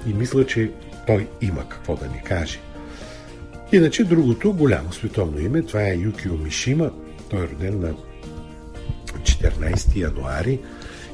и 0.06 0.14
мисля, 0.14 0.46
че 0.46 0.72
той 1.06 1.28
има 1.40 1.68
какво 1.68 1.96
да 1.96 2.06
ни 2.06 2.22
каже. 2.24 2.58
Иначе 3.72 4.04
другото 4.04 4.52
голямо 4.52 4.92
световно 4.92 5.38
име, 5.38 5.62
това 5.62 5.82
е 5.82 5.96
Юкио 5.96 6.36
Мишима. 6.36 6.90
Той 7.28 7.44
е 7.44 7.48
роден 7.48 7.80
на 7.80 7.94
14 9.22 9.96
януари 9.96 10.60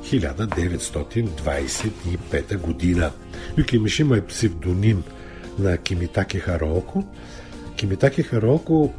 1925 0.03 2.57
година. 2.57 3.13
Юки 3.59 3.79
Мишима 3.79 4.17
е 4.17 4.27
псевдоним 4.27 5.03
на 5.59 5.77
Кимитаки 5.77 6.39
Хароко. 6.39 7.05
Кимитаки 7.77 8.23
Хароко 8.23 8.93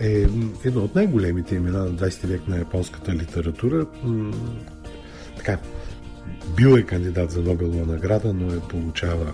е 0.00 0.26
едно 0.64 0.80
от 0.80 0.94
най-големите 0.94 1.54
имена 1.54 1.78
на 1.78 1.90
20 1.90 2.26
век 2.26 2.48
на 2.48 2.58
японската 2.58 3.12
литература. 3.14 3.86
Така, 5.36 5.58
бил 6.56 6.76
е 6.78 6.82
кандидат 6.82 7.30
за 7.30 7.42
Нобелова 7.42 7.92
награда, 7.92 8.32
но 8.34 8.54
е 8.54 8.60
получава 8.60 9.32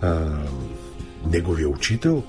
а, 0.00 0.38
неговия 1.26 1.68
учител. 1.68 2.22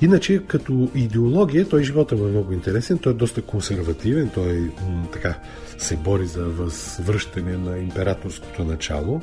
Иначе, 0.00 0.42
като 0.46 0.88
идеология, 0.94 1.68
той 1.68 1.82
живота 1.82 2.16
му 2.16 2.26
е 2.26 2.30
много 2.30 2.52
интересен, 2.52 2.98
той 2.98 3.12
е 3.12 3.16
доста 3.16 3.42
консервативен, 3.42 4.30
той 4.34 4.72
така 5.12 5.38
се 5.78 5.96
бори 5.96 6.26
за 6.26 6.44
възвръщане 6.44 7.56
на 7.56 7.78
императорското 7.78 8.64
начало. 8.64 9.20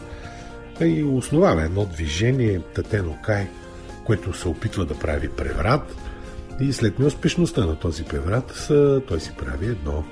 и 0.81 1.03
основава 1.03 1.63
едно 1.63 1.85
движение 1.85 2.61
Татено 2.75 3.17
Кай, 3.23 3.47
което 4.11 4.33
се 4.33 4.47
опитва 4.47 4.85
да 4.85 4.99
прави 4.99 5.29
преврат 5.29 5.95
и 6.59 6.73
след 6.73 6.99
неуспешността 6.99 7.65
на 7.65 7.75
този 7.75 8.03
преврат 8.03 8.67
той 9.07 9.19
си 9.19 9.31
прави 9.37 9.65
едно 9.65 10.03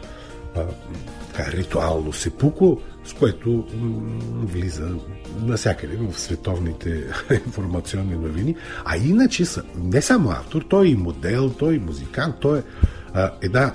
а, 0.56 0.64
така, 1.34 1.52
ритуално 1.52 2.14
сепуко, 2.14 2.82
с 3.06 3.14
което 3.14 3.68
влиза 4.34 4.90
насякъде 5.42 5.98
в 5.98 6.20
световните 6.20 7.04
информационни 7.46 8.16
новини. 8.16 8.56
А 8.86 8.98
иначе 8.98 9.46
са, 9.46 9.64
не 9.76 10.02
само 10.02 10.30
автор, 10.30 10.62
той 10.70 10.86
е 10.86 10.90
и 10.90 10.96
модел, 10.96 11.50
той 11.50 11.74
е 11.74 11.76
и 11.76 11.80
музикант, 11.80 12.36
той 12.40 12.60
е 12.60 12.64
а, 13.14 13.32
една 13.42 13.74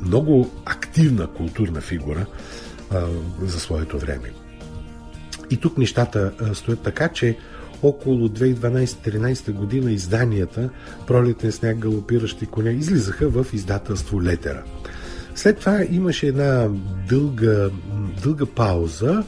много 0.00 0.50
активна 0.64 1.26
културна 1.26 1.80
фигура 1.80 2.26
а, 2.90 3.06
за 3.42 3.60
своето 3.60 3.98
време. 3.98 4.32
И 5.50 5.56
тук 5.56 5.78
нещата 5.78 6.32
стоят 6.54 6.80
така, 6.80 7.08
че 7.08 7.38
около 7.82 8.28
2012-2013 8.28 9.52
година 9.52 9.92
изданията 9.92 10.70
Пролетен 11.06 11.52
сняг, 11.52 11.78
галопиращи 11.78 12.46
коня 12.46 12.70
излизаха 12.70 13.28
в 13.28 13.46
издателство 13.52 14.22
Летера. 14.22 14.62
След 15.34 15.58
това 15.58 15.84
имаше 15.90 16.26
една 16.26 16.68
дълга, 17.08 17.70
дълга 18.22 18.46
пауза 18.46 19.24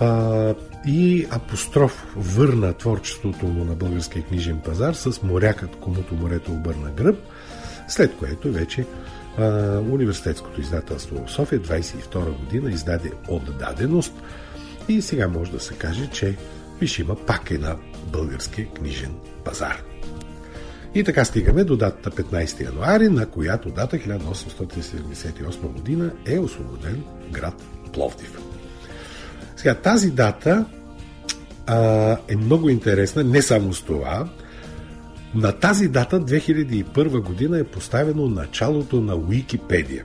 а, 0.00 0.54
и 0.86 1.26
апостроф 1.30 2.06
върна 2.16 2.72
творчеството 2.72 3.46
му 3.46 3.64
на 3.64 3.74
българския 3.74 4.22
книжен 4.22 4.60
пазар 4.64 4.94
с 4.94 5.22
морякът, 5.22 5.76
комуто 5.76 6.14
морето 6.14 6.52
обърна 6.52 6.90
гръб, 6.90 7.16
след 7.88 8.16
което 8.16 8.52
вече 8.52 8.86
а, 9.38 9.78
университетското 9.90 10.60
издателство 10.60 11.24
в 11.26 11.30
София 11.30 11.60
22 11.60 12.38
година 12.38 12.70
издаде 12.70 13.12
отдаденост 13.28 14.12
и 14.88 15.02
сега 15.02 15.28
може 15.28 15.52
да 15.52 15.60
се 15.60 15.74
каже, 15.74 16.10
че 16.12 16.36
виж 16.80 16.98
има 16.98 17.16
пак 17.16 17.50
една 17.50 17.76
български 18.12 18.68
книжен 18.76 19.14
пазар. 19.44 19.82
И 20.94 21.04
така 21.04 21.24
стигаме 21.24 21.64
до 21.64 21.76
датата 21.76 22.22
15 22.22 22.60
януари, 22.64 23.08
на 23.08 23.26
която 23.26 23.70
дата 23.70 23.96
1878 23.96 25.58
година 25.60 26.10
е 26.26 26.38
освободен 26.38 27.04
град 27.30 27.62
Пловдив. 27.92 28.38
Сега 29.56 29.74
тази 29.74 30.10
дата 30.10 30.64
а, 31.66 32.16
е 32.28 32.36
много 32.36 32.68
интересна, 32.68 33.24
не 33.24 33.42
само 33.42 33.72
с 33.72 33.82
това. 33.82 34.28
На 35.34 35.52
тази 35.52 35.88
дата 35.88 36.20
2001 36.20 37.20
година 37.20 37.58
е 37.58 37.64
поставено 37.64 38.28
началото 38.28 39.00
на 39.00 39.16
Уикипедия. 39.16 40.04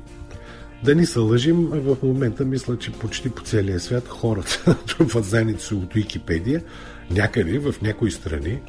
Да 0.83 0.95
ни 0.95 1.05
се 1.05 1.19
лъжим, 1.19 1.67
в 1.71 1.97
момента 2.03 2.45
мисля, 2.45 2.77
че 2.77 2.91
почти 2.91 3.29
по 3.29 3.41
целия 3.41 3.79
свят 3.79 4.07
хората 4.07 4.75
трупват 4.87 5.25
заедници 5.25 5.73
от 5.73 5.95
Уикипедия, 5.95 6.63
някъде 7.11 7.59
в 7.59 7.75
някои 7.81 8.11
страни 8.11 8.59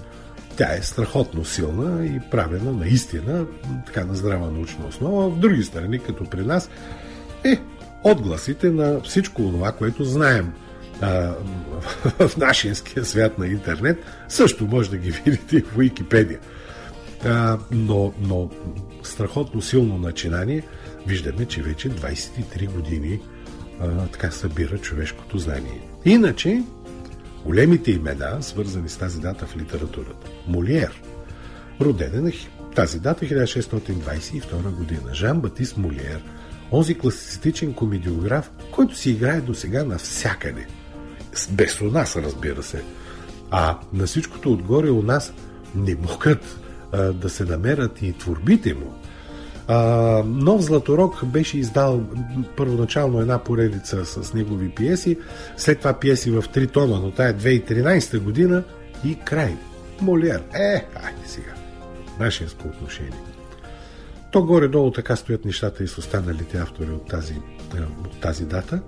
тя 0.56 0.74
е 0.74 0.82
страхотно 0.82 1.44
силна 1.44 2.06
и 2.06 2.20
правена 2.30 2.72
наистина 2.72 3.46
така 3.86 4.04
на 4.04 4.14
здрава 4.14 4.50
научна 4.50 4.86
основа. 4.86 5.30
В 5.30 5.38
други 5.38 5.62
страни, 5.62 5.98
като 5.98 6.24
при 6.24 6.42
нас, 6.42 6.70
е 7.44 7.60
отгласите 8.04 8.70
на 8.70 9.00
всичко 9.00 9.42
това, 9.42 9.72
което 9.72 10.04
знаем 10.04 10.52
а, 11.00 11.32
в 12.28 12.36
нашинския 12.36 13.04
свят 13.04 13.38
на 13.38 13.46
интернет, 13.46 13.98
също 14.28 14.66
може 14.66 14.90
да 14.90 14.96
ги 14.96 15.10
видите 15.24 15.62
в 15.62 15.78
Уикипедия. 15.78 16.40
А, 17.24 17.58
но, 17.70 18.12
но 18.20 18.50
страхотно 19.02 19.62
силно 19.62 19.98
начинание 19.98 20.62
виждаме, 21.06 21.46
че 21.46 21.62
вече 21.62 21.90
23 21.90 22.72
години 22.72 23.20
а, 23.80 24.06
така 24.06 24.30
събира 24.30 24.78
човешкото 24.78 25.38
знание. 25.38 25.80
Иначе, 26.04 26.62
Големите 27.44 27.90
имена, 27.90 28.42
свързани 28.42 28.88
с 28.88 28.96
тази 28.96 29.20
дата 29.20 29.46
в 29.46 29.56
литературата. 29.56 30.30
Молиер, 30.48 31.02
роден 31.80 32.14
е 32.14 32.20
на 32.20 32.32
тази 32.74 33.00
дата 33.00 33.24
1622 33.24 34.70
година. 34.70 35.14
Жан 35.14 35.40
Батист 35.40 35.76
Молиер, 35.76 36.24
онзи 36.72 36.98
класицистичен 36.98 37.74
комедиограф, 37.74 38.50
който 38.70 38.96
си 38.96 39.10
играе 39.10 39.40
до 39.40 39.54
сега 39.54 39.84
навсякъде. 39.84 40.66
Без 41.50 41.80
у 41.80 41.84
нас, 41.84 42.16
разбира 42.16 42.62
се. 42.62 42.82
А 43.50 43.78
на 43.92 44.06
всичкото 44.06 44.52
отгоре 44.52 44.90
у 44.90 45.02
нас 45.02 45.32
не 45.74 45.94
могат 45.94 46.60
а, 46.92 47.12
да 47.12 47.30
се 47.30 47.44
намерят 47.44 48.02
и 48.02 48.12
творбите 48.12 48.74
му. 48.74 48.94
А, 49.68 50.22
Нов 50.26 50.62
Златорог 50.62 51.24
беше 51.24 51.58
издал 51.58 52.02
първоначално 52.56 53.20
една 53.20 53.38
поредица 53.38 54.04
с 54.04 54.34
негови 54.34 54.68
пиеси, 54.68 55.18
след 55.56 55.78
това 55.78 55.92
пиеси 55.92 56.30
в 56.30 56.44
три 56.52 56.66
тома, 56.66 56.98
но 56.98 57.10
тая 57.10 57.30
е 57.30 57.34
2013 57.34 58.18
година 58.18 58.62
и 59.04 59.18
край. 59.24 59.56
Молиер. 60.00 60.42
Е, 60.54 60.86
айде 61.04 61.26
сега. 61.26 61.54
Нашинско 62.20 62.68
отношение. 62.68 63.34
То 64.30 64.42
горе-долу 64.42 64.90
така 64.90 65.16
стоят 65.16 65.44
нещата 65.44 65.84
и 65.84 65.88
с 65.88 65.98
останалите 65.98 66.58
автори 66.58 66.90
от 66.90 67.06
тази, 67.06 67.34
от 68.04 68.20
тази 68.20 68.44
дата, 68.44 68.80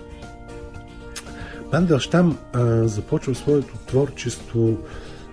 Манделштам 1.72 2.38
а, 2.52 2.88
започва 2.88 3.34
своето 3.34 3.74
творчество 3.86 4.76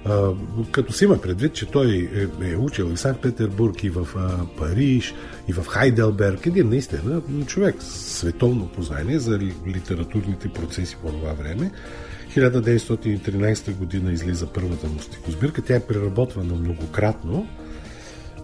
а, 0.05 0.29
като 0.71 0.93
си 0.93 1.03
има 1.03 1.21
предвид, 1.21 1.53
че 1.53 1.65
той 1.65 2.09
е, 2.41 2.49
е 2.49 2.55
учил 2.55 2.83
и 2.83 2.95
в 2.95 2.99
Санкт 2.99 3.21
Петербург, 3.21 3.83
и 3.83 3.89
в 3.89 4.07
а, 4.17 4.37
Париж, 4.57 5.13
и 5.47 5.53
в 5.53 5.67
Хайделберг. 5.67 6.45
Един 6.45 6.69
наистина 6.69 7.21
човек 7.45 7.75
с 7.79 8.19
световно 8.19 8.67
познание 8.67 9.19
за 9.19 9.39
литературните 9.67 10.49
процеси 10.49 10.97
по 11.01 11.11
това 11.11 11.33
време. 11.33 11.71
1913 12.35 13.75
година 13.75 14.11
излиза 14.11 14.47
първата 14.47 14.87
му 14.87 14.99
стихосбирка. 14.99 15.61
Тя 15.61 15.75
е 15.75 15.79
преработвана 15.79 16.55
многократно. 16.55 17.47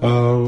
А, 0.01 0.39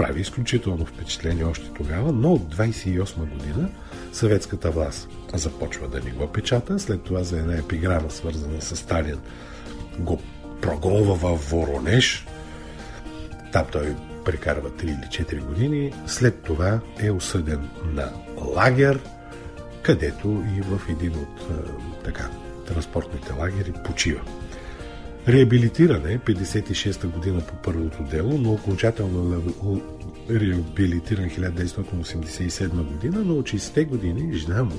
прави 0.00 0.20
изключително 0.20 0.86
впечатление 0.86 1.44
още 1.44 1.70
тогава, 1.74 2.12
но 2.12 2.32
от 2.32 2.54
28 2.54 3.16
година 3.16 3.70
съветската 4.12 4.70
власт 4.70 5.08
започва 5.34 5.88
да 5.88 6.00
ни 6.00 6.10
го 6.10 6.26
печата, 6.26 6.78
след 6.78 7.02
това 7.02 7.22
за 7.22 7.38
една 7.38 7.56
епиграма, 7.58 8.10
свързана 8.10 8.62
с 8.62 8.76
Сталин, 8.76 9.18
го 9.98 10.20
проголва 10.60 11.14
в 11.14 11.50
Воронеж. 11.50 12.26
Там 13.52 13.64
той 13.72 13.96
прекарва 14.24 14.70
3 14.70 14.84
или 14.84 15.24
4 15.24 15.40
години. 15.40 15.92
След 16.06 16.42
това 16.42 16.80
е 17.00 17.10
осъден 17.10 17.68
на 17.84 18.12
лагер, 18.56 19.00
където 19.82 20.44
и 20.58 20.60
в 20.60 20.80
един 20.88 21.12
от 21.12 21.48
така, 22.04 22.30
транспортните 22.66 23.32
лагери 23.32 23.72
почива. 23.84 24.20
Реабилитиране 25.28 26.18
56-та 26.18 27.08
година 27.08 27.40
по 27.40 27.54
първото 27.54 28.02
дело, 28.02 28.38
но 28.38 28.52
окончателно 28.52 29.42
реабилитиран 30.30 31.24
1987 31.24 32.68
година, 32.68 33.22
но 33.24 33.34
от 33.34 33.46
60-те 33.46 33.84
години 33.84 34.38
жена 34.38 34.64
му, 34.64 34.74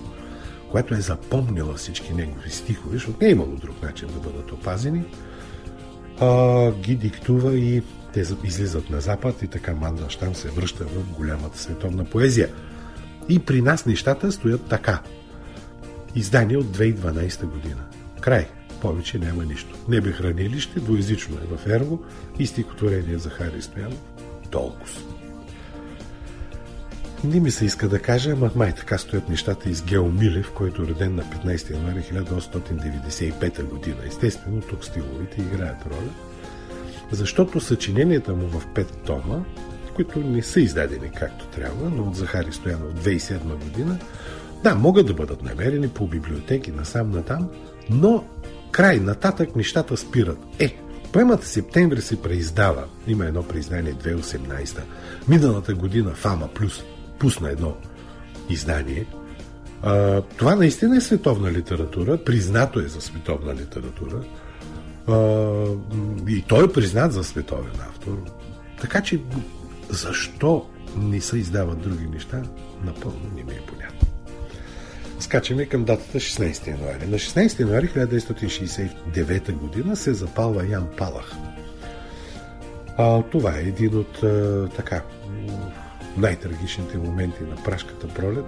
която 0.71 0.93
е 0.93 1.01
запомнила 1.01 1.73
всички 1.73 2.13
негови 2.13 2.49
стихове, 2.49 2.93
защото 2.93 3.17
не 3.21 3.27
е 3.27 3.31
имало 3.31 3.55
друг 3.55 3.83
начин 3.83 4.07
да 4.07 4.29
бъдат 4.29 4.51
опазени, 4.51 5.03
а, 6.19 6.71
ги 6.71 6.95
диктува 6.95 7.55
и 7.55 7.81
те 8.13 8.23
излизат 8.43 8.89
на 8.89 9.01
запад 9.01 9.41
и 9.41 9.47
така 9.47 9.73
Мандълштам 9.73 10.35
се 10.35 10.49
връща 10.49 10.83
в 10.83 11.17
голямата 11.17 11.57
световна 11.57 12.05
поезия. 12.05 12.49
И 13.29 13.39
при 13.39 13.61
нас 13.61 13.85
нещата 13.85 14.31
стоят 14.31 14.61
така. 14.69 15.01
Издание 16.15 16.57
от 16.57 16.65
2012 16.65 17.45
година. 17.45 17.83
Край 18.21 18.47
повече 18.81 19.19
няма 19.19 19.45
нищо. 19.45 19.75
Небе 19.89 20.11
хранилище, 20.11 20.79
двоязично 20.79 21.35
е 21.35 21.57
в 21.57 21.67
Ерго 21.67 22.03
и 22.39 22.47
стихотворение 22.47 23.17
за 23.17 23.29
Хари 23.29 23.61
Стоянов. 23.61 24.01
Толкова. 24.51 25.01
не 27.23 27.39
ми 27.39 27.51
се 27.51 27.65
иска 27.65 27.89
да 27.89 27.99
кажа, 27.99 28.31
ама 28.31 28.51
май 28.55 28.75
така 28.75 28.97
стоят 28.97 29.29
нещата 29.29 29.69
из 29.69 29.83
Гео 29.83 30.11
Милев, 30.11 30.51
който 30.51 30.81
е 30.81 30.87
роден 30.87 31.15
на 31.15 31.23
15 31.23 31.71
януари 31.71 32.03
1895 32.03 33.63
година. 33.63 33.97
Естествено, 34.07 34.61
тук 34.61 34.85
стиловите 34.85 35.41
играят 35.41 35.85
роля, 35.85 36.11
защото 37.11 37.59
съчиненията 37.59 38.33
му 38.33 38.47
в 38.47 38.67
пет 38.73 38.97
тома, 39.05 39.43
които 39.95 40.19
не 40.19 40.41
са 40.41 40.61
издадени 40.61 41.11
както 41.15 41.45
трябва, 41.47 41.89
но 41.89 42.03
от 42.03 42.15
Захари 42.15 42.51
Стоянов 42.51 42.93
2007 42.93 43.39
година, 43.39 43.97
да, 44.63 44.75
могат 44.75 45.07
да 45.07 45.13
бъдат 45.13 45.43
намерени 45.43 45.89
по 45.89 46.07
библиотеки 46.07 46.71
насам 46.71 47.11
натам, 47.11 47.49
но 47.89 48.23
край, 48.71 48.99
нататък 48.99 49.55
нещата 49.55 49.97
спират. 49.97 50.37
Е, 50.59 50.77
поемата 51.11 51.47
септември 51.47 52.01
се 52.01 52.21
преиздава. 52.21 52.83
Има 53.07 53.25
едно 53.25 53.43
преиздание 53.43 53.93
2018. 53.93 54.79
Миналата 55.27 55.73
година 55.73 56.11
Фама 56.15 56.47
Плюс 56.47 56.83
пусна 57.19 57.49
едно 57.49 57.75
издание. 58.49 59.05
А, 59.83 60.21
това 60.21 60.55
наистина 60.55 60.97
е 60.97 61.01
световна 61.01 61.51
литература, 61.51 62.17
признато 62.17 62.79
е 62.79 62.87
за 62.87 63.01
световна 63.01 63.55
литература. 63.55 64.23
А, 65.07 65.15
и 66.27 66.41
той 66.41 66.65
е 66.65 66.71
признат 66.73 67.13
за 67.13 67.23
световен 67.23 67.81
автор. 67.89 68.17
Така 68.81 69.01
че 69.01 69.21
защо 69.89 70.65
не 70.97 71.21
се 71.21 71.37
издават 71.37 71.81
други 71.81 72.07
неща, 72.07 72.41
напълно 72.85 73.21
не 73.35 73.43
ми 73.43 73.51
е 73.51 73.61
понятно. 73.67 74.00
Скачаме 75.21 75.65
към 75.65 75.83
датата 75.83 76.17
16 76.17 76.67
януари. 76.67 77.07
На 77.07 77.17
16 77.17 77.59
януари 77.59 77.87
1969 77.87 79.53
година 79.53 79.95
се 79.95 80.13
запалва 80.13 80.67
Ян 80.67 80.87
Палах. 80.97 81.31
А, 82.97 83.21
това 83.21 83.57
е 83.57 83.61
един 83.61 83.97
от 83.97 84.23
а, 84.23 84.67
така 84.75 85.01
най-трагичните 86.17 86.97
моменти 86.97 87.43
на 87.43 87.63
прашката 87.63 88.07
пролет. 88.07 88.45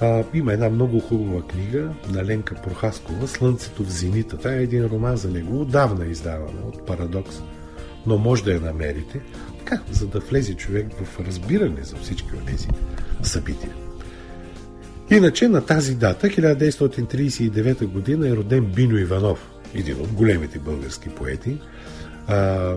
А, 0.00 0.24
има 0.34 0.52
една 0.52 0.70
много 0.70 1.00
хубава 1.00 1.42
книга 1.42 1.90
на 2.08 2.24
Ленка 2.24 2.54
Прохаскова 2.54 3.28
«Слънцето 3.28 3.84
в 3.84 3.90
зенита». 3.90 4.36
Това 4.36 4.52
е 4.52 4.62
един 4.62 4.86
роман 4.86 5.16
за 5.16 5.30
него, 5.30 5.60
отдавна 5.60 6.06
издавана 6.06 6.60
от 6.66 6.86
Парадокс, 6.86 7.42
но 8.06 8.18
може 8.18 8.44
да 8.44 8.52
я 8.52 8.60
намерите, 8.60 9.20
така, 9.58 9.82
за 9.92 10.06
да 10.06 10.20
влезе 10.20 10.54
човек 10.54 10.86
в 11.02 11.20
разбиране 11.20 11.82
за 11.82 11.96
всички 11.96 12.28
от 12.36 12.46
тези 12.46 12.68
събития. 13.22 13.85
Иначе 15.10 15.48
на 15.48 15.60
тази 15.60 15.94
дата, 15.94 16.26
1939 16.26 17.86
година, 17.86 18.28
е 18.28 18.36
роден 18.36 18.64
Бино 18.64 18.98
Иванов, 18.98 19.50
един 19.74 20.00
от 20.00 20.12
големите 20.12 20.58
български 20.58 21.08
поети. 21.08 21.58
А, 22.26 22.72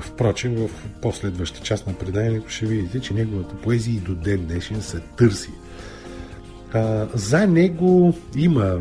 впрочем, 0.00 0.54
в 0.54 0.70
последваща 1.02 1.60
част 1.60 1.86
на 1.86 1.92
преданието 1.92 2.50
ще 2.50 2.66
видите, 2.66 3.00
че 3.00 3.14
неговата 3.14 3.54
поезия 3.54 3.94
и 3.94 4.00
до 4.00 4.14
ден 4.14 4.46
днешен 4.46 4.82
се 4.82 5.00
търси. 5.00 5.50
А, 6.72 7.06
за 7.14 7.46
него 7.46 8.14
има 8.36 8.80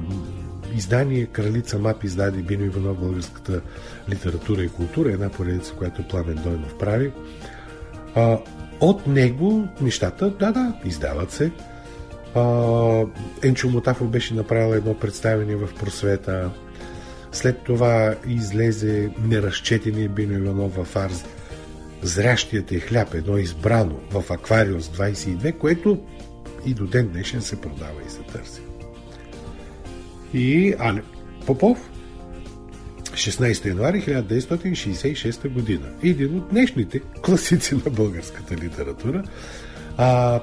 издание 0.76 1.26
Кралица 1.26 1.80
Мап 1.80 2.04
издаде 2.04 2.41
Бино 2.41 2.65
Иванов 2.65 3.00
българската 3.00 3.62
литература 4.10 4.63
и 4.63 4.69
култура, 4.69 5.12
една 5.12 5.30
поредица, 5.30 5.73
която 5.73 6.08
Пламен 6.08 6.39
Дойнов 6.43 6.78
прави. 6.78 7.12
А, 8.15 8.38
от 8.80 9.08
него 9.08 9.67
нещата, 9.82 10.30
да, 10.30 10.52
да, 10.52 10.73
издават 10.86 11.32
се. 11.32 11.52
Енчо 13.43 13.69
Мотафов 13.69 14.10
беше 14.10 14.34
направил 14.34 14.73
едно 14.73 14.93
представение 14.93 15.56
в 15.56 15.69
просвета. 15.80 16.52
След 17.32 17.63
това 17.63 18.15
излезе 18.28 19.10
неразчетения 19.23 20.10
Бино 20.10 20.34
Иванов 20.34 20.76
в 20.76 20.95
Арз 20.95 21.26
Зрящият 22.02 22.71
е 22.71 22.80
хляб, 22.80 23.13
едно 23.13 23.38
избрано 23.38 24.00
в 24.12 24.32
Аквариус 24.32 24.88
22, 24.88 25.58
което 25.58 26.00
и 26.65 26.73
до 26.73 26.86
ден 26.86 27.08
днешен 27.08 27.41
се 27.41 27.62
продава 27.62 28.02
и 28.08 28.10
се 28.10 28.19
търси. 28.19 28.62
И 30.34 30.76
Але 30.80 31.02
Попов 31.45 31.89
16 33.04 33.65
януари 33.65 34.02
1966 34.02 35.50
година. 35.50 35.89
Един 36.04 36.38
от 36.38 36.50
днешните 36.50 37.00
класици 37.00 37.76
на 37.76 37.91
българската 37.91 38.56
литература. 38.56 39.23
А, 39.97 40.41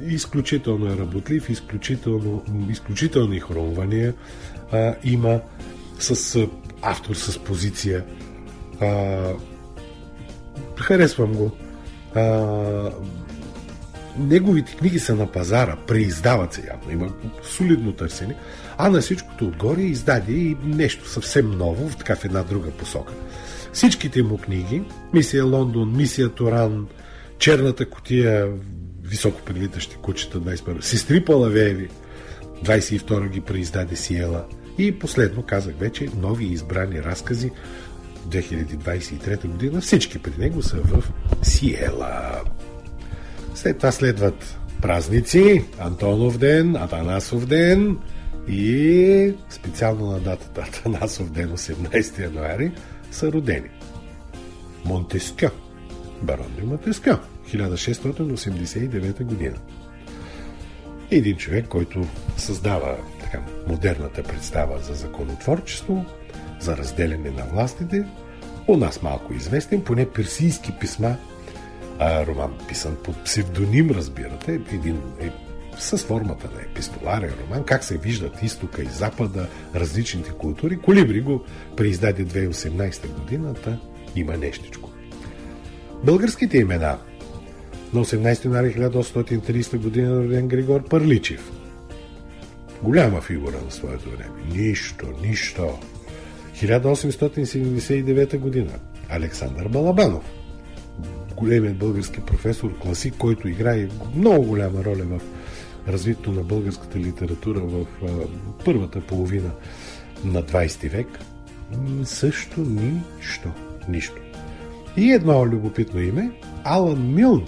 изключително 0.00 0.92
е 0.92 0.96
работлив, 0.96 1.50
изключително, 1.50 2.42
изключителни 2.70 3.40
хрумвания 3.40 4.14
а, 4.72 4.94
има 5.04 5.40
с 5.98 6.36
а, 6.36 6.48
автор 6.82 7.14
с 7.14 7.38
позиция. 7.38 8.04
А, 8.80 9.18
харесвам 10.78 11.32
го. 11.32 11.50
А, 12.14 12.90
неговите 14.18 14.76
книги 14.76 14.98
са 14.98 15.14
на 15.14 15.32
пазара, 15.32 15.76
преиздават 15.86 16.52
се 16.52 16.66
явно, 16.66 16.92
има 16.92 17.12
солидно 17.42 17.92
търсене, 17.92 18.34
а 18.78 18.88
на 18.88 19.00
всичкото 19.00 19.44
отгоре 19.44 19.80
издаде 19.80 20.32
и 20.32 20.56
нещо 20.64 21.08
съвсем 21.08 21.50
ново, 21.50 21.88
в 21.88 21.96
така 21.96 22.16
в 22.16 22.24
една 22.24 22.42
друга 22.42 22.70
посока. 22.70 23.12
Всичките 23.72 24.22
му 24.22 24.38
книги, 24.38 24.82
Мисия 25.12 25.44
Лондон, 25.44 25.96
Мисия 25.96 26.28
Туран, 26.28 26.86
Черната 27.38 27.90
котия, 27.90 28.52
високо 29.12 29.40
прилитащи 29.44 29.96
кучета 29.96 30.40
21. 30.40 30.80
Сестри 30.80 31.24
Палавееви 31.24 31.88
22 32.64 33.28
ги 33.28 33.40
преиздаде 33.40 33.96
Сиела. 33.96 34.44
И 34.78 34.98
последно, 34.98 35.42
казах 35.42 35.74
вече, 35.78 36.08
нови 36.16 36.44
избрани 36.44 37.02
разкази 37.02 37.50
2023 38.28 39.46
година. 39.46 39.80
Всички 39.80 40.18
при 40.18 40.32
него 40.38 40.62
са 40.62 40.76
в 40.76 41.04
Сиела. 41.42 42.40
След 43.54 43.76
това 43.76 43.92
следват 43.92 44.58
празници, 44.82 45.64
Антонов 45.78 46.38
ден, 46.38 46.76
Атанасов 46.76 47.46
ден 47.46 47.98
и 48.48 49.34
специално 49.50 50.06
на 50.06 50.20
датата 50.20 50.60
Атанасов 50.68 51.30
ден, 51.30 51.48
18 51.48 52.18
януари, 52.22 52.72
са 53.10 53.32
родени. 53.32 53.68
Монтескьо, 54.84 55.50
барон 56.22 56.46
де 56.56 56.62
Монтескьо, 56.62 57.18
1689 57.52 59.22
година. 59.24 59.56
Един 61.10 61.36
човек, 61.36 61.66
който 61.68 62.06
създава 62.36 62.96
така, 63.20 63.40
модерната 63.68 64.22
представа 64.22 64.78
за 64.78 64.94
законотворчество, 64.94 66.04
за 66.60 66.76
разделяне 66.76 67.30
на 67.30 67.44
властите, 67.44 68.04
у 68.68 68.76
нас 68.76 69.02
малко 69.02 69.34
известен, 69.34 69.80
поне 69.80 70.08
персийски 70.08 70.72
писма, 70.80 71.16
а, 71.98 72.26
роман 72.26 72.58
писан 72.68 72.96
под 73.04 73.24
псевдоним, 73.24 73.90
разбирате, 73.90 74.60
един 74.72 75.00
е 75.20 75.30
с 75.78 75.98
формата 75.98 76.50
на 76.54 76.62
епистоларен 76.62 77.32
роман, 77.42 77.64
как 77.64 77.84
се 77.84 77.98
виждат 77.98 78.42
изтока 78.42 78.82
и 78.82 78.86
запада, 78.86 79.48
различните 79.74 80.30
култури. 80.30 80.78
Колибри 80.78 81.20
го 81.20 81.44
преиздаде 81.76 82.26
2018 82.26 83.08
годината, 83.08 83.78
има 84.16 84.36
нещичко. 84.36 84.90
Българските 86.04 86.58
имена– 86.58 86.98
на 87.92 88.04
18 88.04 88.44
януари 88.44 88.74
1830 88.74 89.76
година 89.76 90.24
роден 90.24 90.48
Григор 90.48 90.88
Пърличев. 90.88 91.52
Голяма 92.82 93.20
фигура 93.20 93.56
на 93.64 93.70
своето 93.70 94.10
време. 94.10 94.30
Нищо, 94.56 95.06
нищо. 95.22 95.78
1879 96.54 98.38
година 98.38 98.72
Александър 99.08 99.68
Балабанов. 99.68 100.24
Големият 101.36 101.76
български 101.76 102.20
професор, 102.20 102.78
класик, 102.78 103.14
който 103.18 103.48
играе 103.48 103.88
много 104.14 104.46
голяма 104.46 104.84
роля 104.84 105.04
в 105.04 105.20
развитието 105.88 106.32
на 106.32 106.42
българската 106.42 106.98
литература 106.98 107.60
в 107.60 107.86
първата 108.64 109.00
половина 109.00 109.50
на 110.24 110.42
20 110.42 110.90
век. 110.90 111.18
Също 112.04 112.60
нищо. 112.60 113.48
Нищо. 113.88 114.22
И 114.96 115.12
едно 115.12 115.46
любопитно 115.46 116.00
име 116.00 116.30
Алан 116.64 117.14
Милн, 117.14 117.46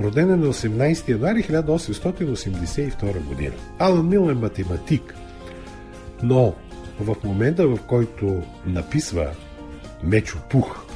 Роден 0.00 0.30
е 0.30 0.36
на 0.36 0.46
18 0.46 1.08
януари 1.08 1.42
1882 1.42 3.24
година. 3.24 3.54
Алан 3.78 4.08
Мил 4.08 4.30
е 4.30 4.34
математик, 4.34 5.14
но 6.22 6.54
в 7.00 7.16
момента, 7.24 7.68
в 7.68 7.78
който 7.86 8.42
написва 8.66 9.26
Мечо 10.04 10.38
Пух, 10.50 10.86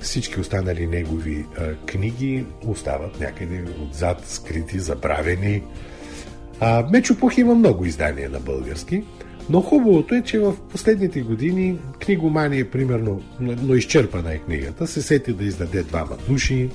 всички 0.00 0.40
останали 0.40 0.86
негови 0.86 1.46
а, 1.58 1.74
книги 1.86 2.44
остават 2.66 3.20
някъде 3.20 3.64
отзад, 3.80 4.22
скрити, 4.26 4.78
забравени. 4.78 5.62
А, 6.60 6.86
Мечо 6.92 7.18
Пух 7.18 7.38
има 7.38 7.54
много 7.54 7.84
издания 7.84 8.30
на 8.30 8.40
български, 8.40 9.04
но 9.50 9.60
хубавото 9.60 10.14
е, 10.14 10.22
че 10.22 10.38
в 10.38 10.56
последните 10.72 11.20
години 11.20 11.78
книгомания, 12.00 12.70
примерно, 12.70 13.22
но 13.40 13.74
изчерпана 13.74 14.34
е 14.34 14.38
книгата, 14.38 14.86
се 14.86 15.02
сети 15.02 15.32
да 15.32 15.44
издаде 15.44 15.82
двама 15.82 16.16
души, 16.28 16.70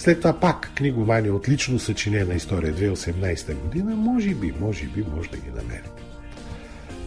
след 0.00 0.20
това 0.20 0.32
пак 0.32 0.70
книгомания 0.74 1.34
отлично 1.34 1.78
съчинена 1.78 2.34
история 2.34 2.74
2018 2.74 3.54
година, 3.54 3.96
може 3.96 4.34
би, 4.34 4.54
може 4.60 4.86
би, 4.86 5.04
може 5.16 5.30
да 5.30 5.36
ги 5.36 5.48
намерите. 5.48 6.02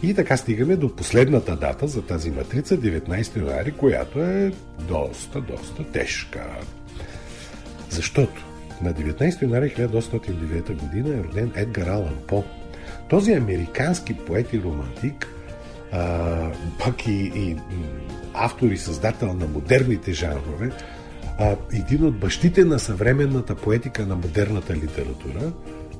И 0.02 0.14
така 0.14 0.36
стигаме 0.36 0.76
до 0.76 0.96
последната 0.96 1.56
дата 1.56 1.88
за 1.88 2.02
тази 2.02 2.30
матрица, 2.30 2.78
19 2.78 3.36
януари, 3.36 3.72
която 3.72 4.20
е 4.20 4.52
доста, 4.88 5.40
доста 5.40 5.84
тежка. 5.84 6.44
Защото 7.90 8.44
на 8.82 8.94
19 8.94 9.42
януари 9.42 9.74
1809 9.74 10.80
година 10.80 11.08
е 11.08 11.24
роден 11.24 11.52
Едгар 11.54 11.86
Алан 11.86 12.16
По. 12.26 12.44
Този 13.08 13.32
американски 13.32 14.14
поет 14.14 14.52
и 14.52 14.62
романтик, 14.62 15.28
а, 15.92 16.50
пък 16.84 17.06
и, 17.06 17.32
и 17.34 17.56
автор 18.34 18.66
и 18.66 18.78
създател 18.78 19.32
на 19.32 19.46
модерните 19.46 20.12
жанрове, 20.12 20.70
а, 21.38 21.56
един 21.72 22.04
от 22.04 22.18
бащите 22.18 22.64
на 22.64 22.78
съвременната 22.78 23.54
поетика 23.54 24.06
на 24.06 24.16
модерната 24.16 24.74
литература, 24.74 25.52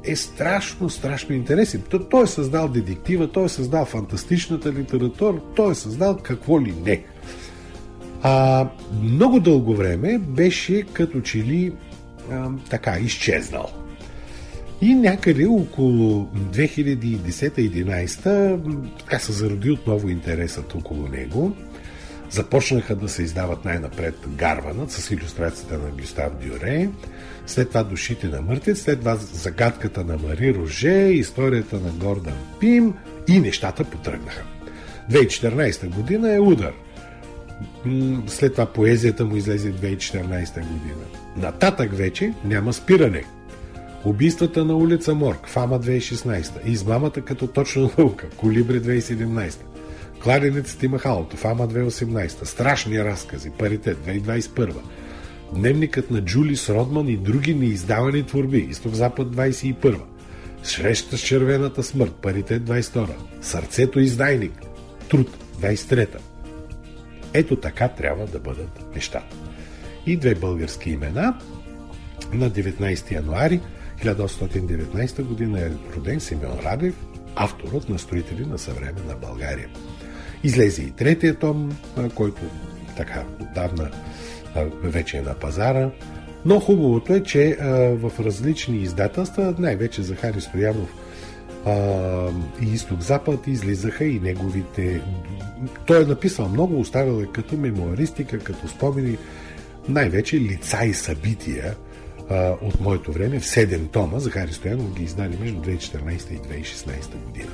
е 0.05 0.17
страшно, 0.17 0.91
страшно 0.91 1.35
интересен. 1.35 1.83
Той 2.11 2.25
е 2.25 2.27
създал 2.27 2.69
детектива, 2.69 3.29
той 3.29 3.45
е 3.45 3.49
създал 3.49 3.85
фантастичната 3.85 4.73
литература, 4.73 5.41
той 5.57 5.73
е 5.73 5.75
създал 5.75 6.17
какво 6.17 6.61
ли 6.61 6.75
не. 6.85 7.05
А, 8.23 8.69
много 9.03 9.41
дълго 9.41 9.77
време 9.77 10.19
беше 10.19 10.83
като 10.93 11.21
че 11.21 11.39
ли 11.39 11.73
а, 12.31 12.51
така 12.71 12.99
изчезнал. 13.01 13.71
И 14.81 14.95
някъде 14.95 15.47
около 15.47 16.29
2010-2011 16.53 18.99
така 18.99 19.19
се 19.19 19.33
зароди 19.33 19.71
отново 19.71 20.09
интересът 20.09 20.75
около 20.75 21.09
него. 21.09 21.57
Започнаха 22.35 22.97
да 22.97 23.09
се 23.09 23.23
издават 23.23 23.65
най-напред 23.65 24.15
Гарванът 24.29 24.91
с 24.91 25.11
иллюстрацията 25.11 25.79
на 25.79 25.91
Гюстав 26.01 26.33
Дюре, 26.43 26.89
след 27.47 27.69
това 27.69 27.83
Душите 27.83 28.29
на 28.29 28.43
мъртвец, 28.43 28.83
след 28.83 28.99
това 28.99 29.17
Загадката 29.17 30.05
на 30.05 30.19
Мари 30.19 30.55
Роже, 30.55 30.91
историята 30.91 31.77
на 31.77 31.91
Гордан 31.91 32.35
Пим 32.61 32.95
и 33.29 33.41
нещата 33.41 33.85
потръгнаха. 33.85 34.43
2014 35.11 35.89
година 35.89 36.35
е 36.35 36.41
удар. 36.41 36.73
След 38.27 38.53
това 38.53 38.67
поезията 38.67 39.25
му 39.25 39.37
излезе 39.37 39.73
2014 39.73 40.55
година. 40.55 41.05
Нататък 41.37 41.97
вече 41.97 42.33
няма 42.45 42.73
спиране. 42.73 43.25
Убийствата 44.05 44.65
на 44.65 44.77
улица 44.77 45.15
Морг, 45.15 45.49
Фама 45.49 45.81
2016, 45.81 46.67
Измамата 46.67 47.21
като 47.21 47.47
точна 47.47 47.91
наука, 47.99 48.27
Колибри 48.37 48.83
2017, 48.83 49.57
Кладенецът 50.25 50.83
и 50.83 50.89
махалото, 50.89 51.37
Фама 51.37 51.69
2018, 51.69 52.45
Страшни 52.45 53.05
разкази, 53.05 53.51
Паритет 53.51 53.99
2021, 54.07 54.75
Дневникът 55.55 56.11
на 56.11 56.25
Джулис 56.25 56.71
Родман 56.71 57.09
и 57.09 57.17
други 57.17 57.55
неиздавани 57.55 58.23
творби, 58.23 58.59
Изток-Запад 58.71 59.29
21, 59.29 60.01
Среща 60.63 61.19
с 61.19 61.21
червената 61.21 61.83
смърт, 61.83 62.15
Паритет 62.23 62.63
22, 62.63 63.09
Сърцето 63.41 64.01
издайник, 64.01 64.53
Труд. 65.09 65.37
23. 65.61 66.09
Ето 67.35 67.57
така 67.57 67.89
трябва 67.89 68.27
да 68.27 68.39
бъдат 68.39 68.95
нещата. 68.95 69.37
И 70.07 70.17
две 70.17 70.35
български 70.35 70.91
имена. 70.91 71.39
На 72.33 72.51
19 72.51 73.11
януари 73.11 73.61
1819 74.05 75.23
година 75.23 75.61
е 75.61 75.71
роден 75.97 76.21
Симеон 76.21 76.59
Радев, 76.65 76.95
авторът 77.37 77.89
на 77.89 77.99
строители 77.99 78.47
на 78.47 78.59
съвременна 78.59 79.15
България. 79.21 79.69
Излезе 80.45 80.83
и 80.83 80.91
третия 80.91 81.35
том, 81.35 81.77
който 82.15 82.43
така 82.97 83.25
отдавна 83.41 83.91
вече 84.83 85.17
е 85.17 85.23
на 85.23 85.35
пазара. 85.35 85.91
Но 86.47 86.61
хубавото 86.61 87.15
е, 87.15 87.23
че 87.23 87.57
в 87.93 88.13
различни 88.21 88.77
издателства, 88.77 89.55
най-вече 89.59 90.03
Захари 90.03 90.41
Стоянов 90.41 90.95
и 92.63 92.75
Изток-Запад, 92.75 93.47
излизаха 93.47 94.05
и 94.05 94.21
неговите... 94.21 95.01
Той 95.87 96.03
е 96.03 96.07
написал 96.07 96.49
много, 96.49 96.81
оставил 96.81 97.23
е 97.23 97.27
като 97.27 97.57
мемуаристика, 97.57 98.39
като 98.39 98.69
спомени, 98.69 99.19
най-вече 99.89 100.41
лица 100.41 100.85
и 100.85 100.95
събития 100.95 101.75
от 102.63 102.81
моето 102.81 103.13
време 103.13 103.41
в 103.41 103.45
7 103.45 103.91
тома. 103.91 104.19
Захари 104.19 104.53
Стоянов 104.53 104.95
ги 104.95 105.05
издали 105.05 105.37
между 105.41 105.61
2014 105.61 106.33
и 106.33 106.63
2016 106.63 107.17
година. 107.27 107.51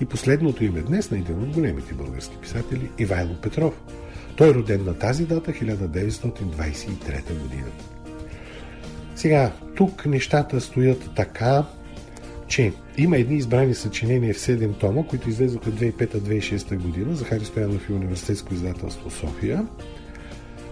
И 0.00 0.04
последното 0.04 0.64
име 0.64 0.80
днес 0.80 1.10
на 1.10 1.18
един 1.18 1.42
от 1.42 1.54
големите 1.54 1.94
български 1.94 2.36
писатели 2.36 2.90
Ивайло 2.98 3.34
Петров. 3.42 3.80
Той 4.36 4.50
е 4.50 4.54
роден 4.54 4.84
на 4.84 4.94
тази 4.94 5.26
дата 5.26 5.52
1923 5.52 7.42
година. 7.42 7.70
Сега, 9.16 9.52
тук 9.76 10.06
нещата 10.06 10.60
стоят 10.60 11.10
така, 11.16 11.64
че 12.48 12.72
има 12.98 13.16
едни 13.16 13.36
избрани 13.36 13.74
съчинения 13.74 14.34
в 14.34 14.38
7 14.38 14.78
тома, 14.78 15.02
които 15.02 15.28
излезоха 15.28 15.70
2005-2006 15.70 16.76
година 16.76 17.14
за 17.14 17.24
Хари 17.24 17.44
Стоянов 17.44 17.88
и 17.88 17.92
Университетско 17.92 18.54
издателство 18.54 19.10
София, 19.10 19.66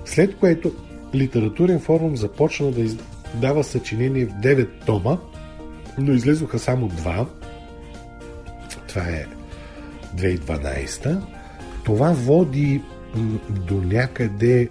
след 0.05 0.37
което 0.37 0.73
Литературен 1.15 1.81
форум 1.81 2.17
започна 2.17 2.71
да 2.71 2.81
издава 2.81 3.65
съчинения 3.65 4.27
в 4.27 4.31
9 4.31 4.69
тома, 4.87 5.19
но 5.99 6.13
излезоха 6.13 6.59
само 6.59 6.89
2. 6.89 7.27
Това 8.95 9.07
е 9.07 9.27
2012. 10.17 11.21
Това 11.85 12.13
води 12.13 12.81
до 13.51 13.75
някъде 13.75 14.69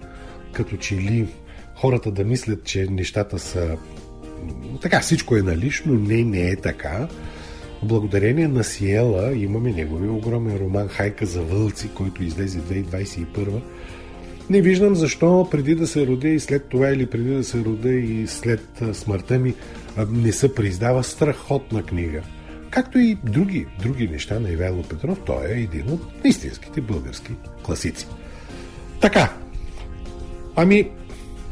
като 0.53 0.77
че 0.77 0.95
ли 0.95 1.27
хората 1.75 2.11
да 2.11 2.23
мислят, 2.23 2.63
че 2.63 2.87
нещата 2.89 3.39
са 3.39 3.77
така, 4.81 4.99
всичко 4.99 5.35
е 5.35 5.41
налично, 5.41 5.93
не, 5.93 6.23
не 6.23 6.49
е 6.49 6.55
така. 6.55 7.07
Благодарение 7.83 8.47
на 8.47 8.63
Сиела 8.63 9.33
имаме 9.35 9.71
неговия 9.71 10.11
огромен 10.11 10.57
роман 10.57 10.87
Хайка 10.87 11.25
за 11.25 11.41
вълци, 11.41 11.89
който 11.93 12.23
излезе 12.23 12.59
2021 12.59 13.61
не 14.49 14.61
виждам 14.61 14.95
защо 14.95 15.47
преди 15.51 15.75
да 15.75 15.87
се 15.87 16.07
роде 16.07 16.29
и 16.29 16.39
след 16.39 16.69
това 16.69 16.89
или 16.89 17.05
преди 17.05 17.33
да 17.33 17.43
се 17.43 17.65
роде 17.65 17.93
и 17.93 18.27
след 18.27 18.83
смъртта 18.93 19.39
ми 19.39 19.53
не 20.09 20.31
се 20.31 20.55
прииздава 20.55 21.03
страхотна 21.03 21.83
книга. 21.83 22.21
Както 22.73 22.99
и 22.99 23.15
други, 23.15 23.67
други 23.81 24.07
неща 24.07 24.39
на 24.39 24.49
Ивайло 24.49 24.83
Петров, 24.83 25.19
той 25.25 25.47
е 25.47 25.59
един 25.59 25.89
от 25.89 26.01
истинските 26.23 26.81
български 26.81 27.31
класици. 27.65 28.07
Така, 29.01 29.33
ами, 30.55 30.91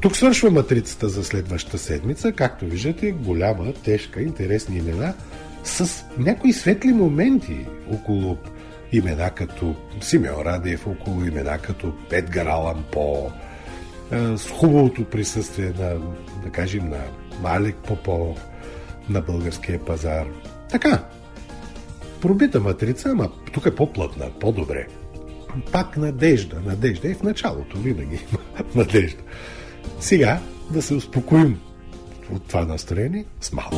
тук 0.02 0.16
свършва 0.16 0.52
матрицата 0.52 1.10
за 1.10 1.24
следващата 1.24 1.78
седмица. 1.78 2.32
Както 2.32 2.66
виждате, 2.66 3.12
голяма, 3.12 3.74
тежка, 3.74 4.22
интересни 4.22 4.78
имена 4.78 5.14
с 5.64 6.06
някои 6.18 6.54
светли 6.54 6.94
моменти 6.94 7.66
около 7.92 8.38
имена 8.92 9.30
като 9.30 9.76
Симеон 10.02 10.42
Радев, 10.46 10.88
около 10.88 11.26
имена 11.26 11.58
като 11.58 11.94
Едгар 12.12 12.46
Алан 12.46 12.84
По, 12.92 13.32
е, 14.12 14.38
с 14.38 14.50
хубавото 14.52 15.06
присъствие 15.06 15.74
на, 15.80 15.96
да 16.44 16.50
кажем, 16.52 16.90
на 16.90 17.02
Малек 17.42 17.76
Попов 17.76 18.40
на 19.10 19.22
българския 19.22 19.86
пазар. 19.86 20.26
Така, 20.72 21.04
пробита 22.22 22.60
матрица, 22.60 23.10
ама 23.10 23.30
тук 23.54 23.66
е 23.66 23.76
по-плътна, 23.76 24.30
по-добре. 24.40 24.88
Пак 25.72 25.98
надежда, 25.98 26.62
надежда 26.66 27.12
е 27.12 27.14
в 27.14 27.24
началото, 27.24 27.78
винаги 27.78 28.20
има 28.32 28.66
надежда. 28.76 29.22
Сега 30.00 30.40
да 30.70 30.82
се 30.82 30.94
успокоим 30.94 31.60
от 32.32 32.48
това 32.48 32.66
настроение 32.66 33.26
с 33.42 33.52
малко. 33.52 33.76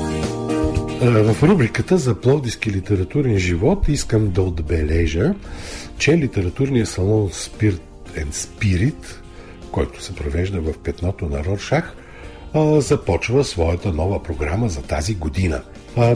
В 1.01 1.43
рубриката 1.43 1.97
за 1.97 2.21
Пловдивски 2.21 2.71
литературен 2.71 3.37
живот 3.37 3.87
искам 3.87 4.31
да 4.31 4.41
отбележа, 4.41 5.35
че 5.97 6.17
литературният 6.17 6.89
салон 6.89 7.29
Spirit 7.29 7.81
and 8.15 8.31
Spirit, 8.31 9.05
който 9.71 10.03
се 10.03 10.15
провежда 10.15 10.61
в 10.61 10.73
петното 10.83 11.25
на 11.25 11.43
Роршах, 11.43 11.95
започва 12.77 13.43
своята 13.43 13.93
нова 13.93 14.23
програма 14.23 14.69
за 14.69 14.81
тази 14.81 15.15
година. 15.15 15.61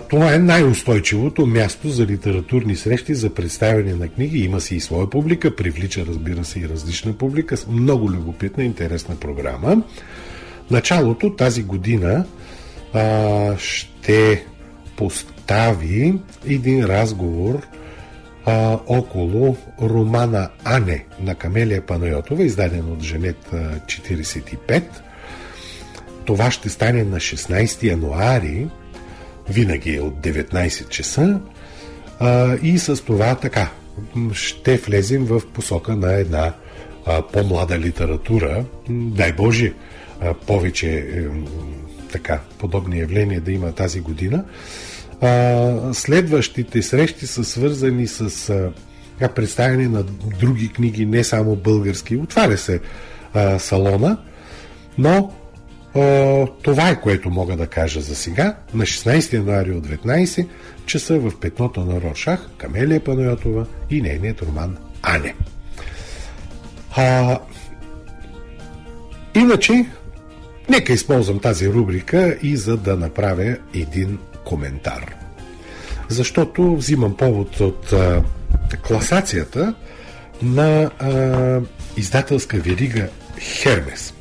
Това 0.10 0.34
е 0.34 0.38
най-устойчивото 0.38 1.46
място 1.46 1.90
за 1.90 2.06
литературни 2.06 2.76
срещи, 2.76 3.16
за 3.16 3.30
представяне 3.30 3.94
на 3.94 4.08
книги. 4.08 4.40
Има 4.40 4.62
си 4.62 4.76
и 4.76 4.80
своя 4.80 5.10
публика, 5.10 5.56
привлича, 5.56 6.06
разбира 6.06 6.46
се, 6.46 6.60
и 6.60 6.70
различна 6.70 7.14
публика. 7.14 7.56
Много 7.70 8.12
любопитна, 8.12 8.64
интересна 8.64 9.16
програма. 9.16 9.82
Началото 10.72 11.36
тази 11.36 11.64
година 11.64 12.26
а, 12.94 13.58
ще 13.58 14.46
постави 14.96 16.14
един 16.48 16.86
разговор 16.86 17.68
а, 18.46 18.80
около 18.88 19.58
романа 19.82 20.50
Ане 20.64 21.06
на 21.20 21.36
Камелия 21.36 21.86
Панайотова, 21.86 22.44
издаден 22.44 22.92
от 22.92 23.04
Женет 23.04 23.50
45. 23.52 24.84
Това 26.26 26.52
ще 26.52 26.70
стане 26.70 27.04
на 27.04 27.18
16 27.18 27.84
януари, 27.84 28.68
винаги 29.50 29.96
е 29.96 30.02
от 30.02 30.14
19 30.14 30.90
часа. 30.90 31.40
А, 32.20 32.58
и 32.64 32.80
с 32.80 33.06
това 33.06 33.36
така 33.36 33.72
ще 34.34 34.78
влезем 34.78 35.26
в 35.26 35.42
посока 35.54 35.96
на 35.96 36.14
една 36.14 36.54
а, 37.06 37.22
по-млада 37.22 37.80
литература. 37.80 38.66
Дай 38.90 39.34
Боже, 39.34 39.74
а, 40.22 40.34
повече 40.34 40.90
е, 40.98 41.24
така 42.12 42.40
подобни 42.58 43.00
явления 43.00 43.42
да 43.42 43.52
има 43.52 43.72
тази 43.72 44.02
година. 44.02 44.44
А, 45.22 45.94
следващите 45.94 46.82
срещи 46.82 47.28
са 47.28 47.44
свързани 47.44 48.08
с 48.08 48.50
а, 49.22 49.28
представяне 49.28 49.88
на 49.88 50.04
други 50.40 50.70
книги, 50.74 51.06
не 51.06 51.24
само 51.24 51.56
български. 51.56 52.18
Отваря 52.18 52.58
се 52.58 52.80
а, 53.34 53.60
салона, 53.60 54.18
но 54.98 55.34
Това 56.62 56.90
е 56.90 57.02
което 57.02 57.30
мога 57.30 57.56
да 57.56 57.68
кажа 57.68 58.02
за 58.02 58.16
сега. 58.16 58.56
На 58.74 58.84
16 58.84 59.34
януари 59.34 59.72
от 59.72 59.88
19 59.88 60.48
часа 60.86 61.20
в 61.20 61.40
петното 61.40 61.86
на 61.86 62.02
Рошах 62.02 62.50
Камелия 62.58 63.04
Панайотова 63.04 63.66
и 63.90 64.02
нейният 64.02 64.42
роман 64.42 64.78
Ане. 65.02 65.36
А, 66.96 67.40
иначе, 69.36 69.86
нека 70.70 70.94
използвам 70.94 71.40
тази 71.40 71.70
рубрика 71.70 72.38
и 72.42 72.58
за 72.58 72.78
да 72.78 72.96
направя 72.96 73.58
един 73.74 74.18
коментар. 74.46 75.16
Защото 76.10 76.76
взимам 76.76 77.18
повод 77.18 77.60
от 77.60 77.94
а, 77.94 78.24
класацията 78.88 79.76
на 80.42 80.92
а, 81.00 81.62
издателска 81.98 82.58
верига 82.58 83.10
Хермес. 83.40 84.14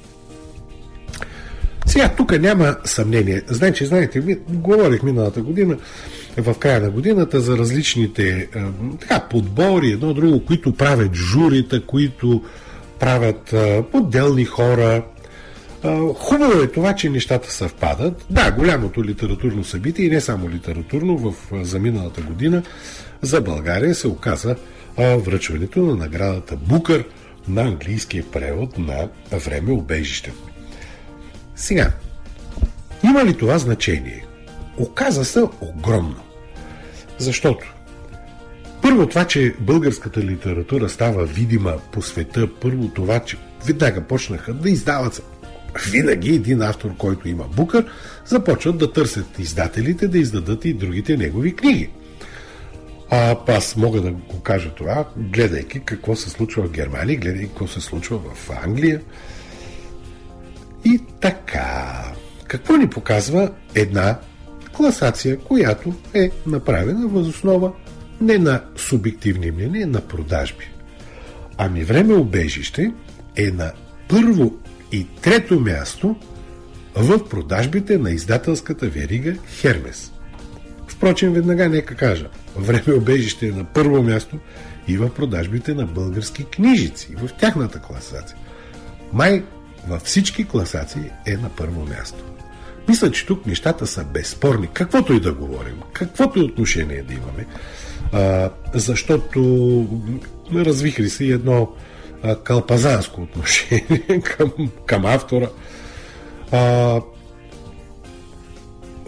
Сега, 1.86 2.08
тук 2.08 2.40
няма 2.40 2.76
съмнение. 2.84 3.42
Значи, 3.46 3.86
знаете, 3.86 4.20
ми, 4.20 4.36
говорих 4.48 5.02
миналата 5.02 5.42
година, 5.42 5.76
в 6.36 6.54
края 6.54 6.80
на 6.80 6.90
годината, 6.90 7.40
за 7.40 7.58
различните 7.58 8.48
а, 8.54 8.60
така, 9.00 9.20
подбори, 9.20 9.90
едно 9.90 10.14
друго, 10.14 10.44
които 10.44 10.72
правят 10.72 11.14
журита, 11.14 11.86
които 11.86 12.42
правят 12.98 13.52
а, 13.52 13.84
отделни 13.92 14.44
хора. 14.44 15.02
А, 15.82 16.00
хубаво 16.14 16.62
е 16.62 16.66
това, 16.66 16.94
че 16.94 17.10
нещата 17.10 17.52
съвпадат. 17.52 18.26
Да, 18.30 18.50
голямото 18.50 19.04
литературно 19.04 19.64
събитие, 19.64 20.06
и 20.06 20.10
не 20.10 20.20
само 20.20 20.50
литературно, 20.50 21.16
в 21.18 21.34
заминалата 21.64 22.20
година 22.20 22.62
за 23.22 23.40
България 23.40 23.94
се 23.94 24.08
оказа 24.08 24.56
връчването 24.98 25.82
на 25.82 25.96
наградата 25.96 26.56
Букър 26.56 27.04
на 27.48 27.62
английския 27.62 28.24
превод 28.32 28.78
на 28.78 29.08
Време 29.32 29.72
обежище. 29.72 30.32
Сега, 31.56 31.90
има 33.04 33.24
ли 33.24 33.36
това 33.36 33.58
значение? 33.58 34.24
Оказа 34.78 35.24
се 35.24 35.42
огромно. 35.60 36.20
Защото 37.18 37.74
първо 38.82 39.06
това, 39.06 39.24
че 39.24 39.54
българската 39.60 40.20
литература 40.20 40.88
става 40.88 41.24
видима 41.24 41.74
по 41.92 42.02
света, 42.02 42.48
първо 42.60 42.88
това, 42.88 43.20
че 43.20 43.36
веднага 43.66 44.00
почнаха 44.00 44.54
да 44.54 44.70
издават 44.70 45.22
винаги 45.90 46.34
един 46.34 46.62
автор, 46.62 46.96
който 46.96 47.28
има 47.28 47.44
букър, 47.44 47.86
започват 48.26 48.78
да 48.78 48.92
търсят 48.92 49.38
издателите 49.38 50.08
да 50.08 50.18
издадат 50.18 50.64
и 50.64 50.74
другите 50.74 51.16
негови 51.16 51.56
книги. 51.56 51.90
А 53.10 53.36
аз 53.48 53.76
мога 53.76 54.00
да 54.00 54.10
го 54.10 54.40
кажа 54.40 54.70
това, 54.74 55.04
гледайки 55.16 55.80
какво 55.84 56.16
се 56.16 56.30
случва 56.30 56.62
в 56.62 56.70
Германия, 56.70 57.18
гледайки 57.18 57.48
какво 57.48 57.66
се 57.66 57.80
случва 57.80 58.18
в 58.34 58.50
Англия. 58.64 59.00
И 60.84 61.00
така, 61.20 62.04
какво 62.46 62.76
ни 62.76 62.90
показва 62.90 63.50
една 63.74 64.18
класация, 64.72 65.38
която 65.38 65.94
е 66.14 66.30
направена 66.46 67.08
възоснова 67.08 67.72
не 68.20 68.38
на 68.38 68.62
субективни 68.76 69.50
мнения, 69.50 69.86
на 69.86 70.00
продажби. 70.00 70.70
Ами 71.58 71.84
време 71.84 72.14
обежище 72.14 72.92
е 73.36 73.50
на 73.50 73.72
първо 74.08 74.54
и 74.92 75.06
трето 75.22 75.60
място 75.60 76.16
в 76.94 77.28
продажбите 77.28 77.98
на 77.98 78.10
издателската 78.10 78.86
верига 78.86 79.34
Хермес. 79.48 80.12
Впрочем, 80.88 81.32
веднага 81.32 81.68
нека 81.68 81.94
кажа, 81.94 82.28
време 82.56 82.94
обежище 82.96 83.48
е 83.48 83.52
на 83.52 83.64
първо 83.64 84.02
място 84.02 84.38
и 84.88 84.96
в 84.96 85.14
продажбите 85.14 85.74
на 85.74 85.86
български 85.86 86.44
книжици, 86.44 87.14
в 87.16 87.30
тяхната 87.40 87.78
класация. 87.78 88.36
Май 89.12 89.44
във 89.88 90.02
всички 90.02 90.48
класации 90.48 91.10
е 91.26 91.36
на 91.36 91.48
първо 91.48 91.84
място. 91.84 92.24
Мисля, 92.88 93.10
че 93.10 93.26
тук 93.26 93.46
нещата 93.46 93.86
са 93.86 94.04
безспорни, 94.04 94.68
каквото 94.72 95.12
и 95.12 95.20
да 95.20 95.32
говорим, 95.32 95.80
каквото 95.92 96.38
и 96.38 96.42
отношение 96.42 97.02
да 97.02 97.14
имаме, 97.14 97.46
а, 98.12 98.50
защото 98.74 99.40
развихри 100.54 101.10
се 101.10 101.24
едно 101.24 101.72
а, 102.22 102.36
калпазанско 102.36 103.22
отношение 103.22 104.22
към, 104.24 104.52
към 104.86 105.06
автора. 105.06 105.48
А, 106.52 107.00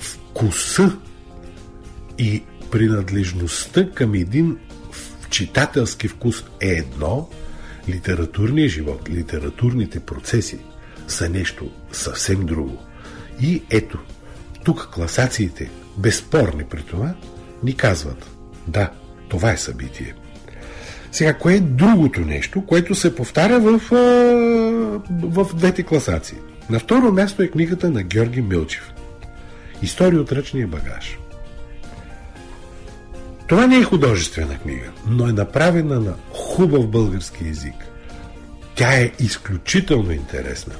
вкуса 0.01 0.97
и 2.19 2.43
принадлежността 2.71 3.91
към 3.91 4.15
един 4.15 4.59
читателски 5.31 6.09
вкус 6.09 6.45
е 6.61 6.69
едно, 6.69 7.29
литературният 7.89 8.71
живот, 8.71 9.11
литературните 9.11 10.01
процеси 10.01 10.59
са 11.09 11.29
нещо 11.29 11.71
съвсем 11.93 12.47
друго. 12.47 12.79
И 13.41 13.63
ето, 13.71 13.99
тук 14.65 14.89
класациите, 14.95 15.71
безспорни 15.97 16.65
при 16.65 16.83
това, 16.83 17.15
ни 17.63 17.77
казват 17.77 18.31
да, 18.67 18.91
това 19.29 19.53
е 19.53 19.57
събитие. 19.57 20.15
Сега, 21.13 21.35
кое 21.35 21.55
е 21.55 21.61
другото 21.61 22.21
нещо, 22.21 22.67
което 22.67 22.95
се 22.95 23.15
повтаря 23.15 23.61
в, 23.61 23.81
в 25.11 25.55
двете 25.55 25.83
класации? 25.83 26.39
На 26.71 26.79
второ 26.79 27.13
място 27.13 27.43
е 27.43 27.49
книгата 27.49 27.91
на 27.91 28.03
Георги 28.03 28.41
Милчев. 28.41 28.93
История 29.83 30.21
от 30.21 30.33
ръчния 30.33 30.67
багаж. 30.67 31.19
Това 33.49 33.67
не 33.67 33.77
е 33.77 33.85
художествена 33.85 34.59
книга, 34.59 34.91
но 35.07 35.29
е 35.29 35.33
направена 35.33 36.01
на 36.01 36.15
хубав 36.31 36.89
български 36.89 37.45
язик. 37.47 37.75
Тя 38.75 39.01
е 39.01 39.13
изключително 39.21 40.13
интересна, 40.13 40.75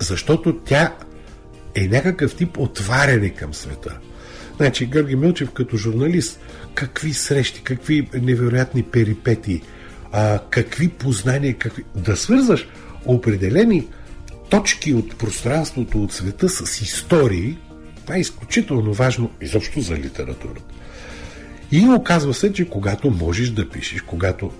защото 0.00 0.56
тя 0.56 0.94
е 1.74 1.88
някакъв 1.88 2.36
тип 2.36 2.58
отваряне 2.58 3.30
към 3.30 3.54
света. 3.54 3.98
Значи, 4.56 4.86
Гърги 4.86 5.16
Милчев 5.16 5.50
като 5.50 5.76
журналист, 5.76 6.40
какви 6.74 7.14
срещи, 7.14 7.62
какви 7.62 8.08
невероятни 8.22 8.82
перипети, 8.82 9.62
а, 10.12 10.38
какви 10.50 10.88
познания, 10.88 11.54
какви... 11.54 11.84
да 11.94 12.16
свързваш 12.16 12.68
определени 13.06 13.88
точки 14.50 14.94
от 14.94 15.18
пространството, 15.18 16.02
от 16.02 16.12
света 16.12 16.48
с 16.48 16.80
истории, 16.80 17.58
това 18.02 18.16
е 18.16 18.20
изключително 18.20 18.92
важно 18.92 19.30
изобщо 19.40 19.80
за 19.80 19.96
литературата. 19.96 20.74
И 21.72 21.88
оказва 21.88 22.34
се, 22.34 22.52
че 22.52 22.68
когато 22.68 23.10
можеш 23.10 23.50
да 23.50 23.68
пишеш, 23.68 24.02
когато 24.02 24.50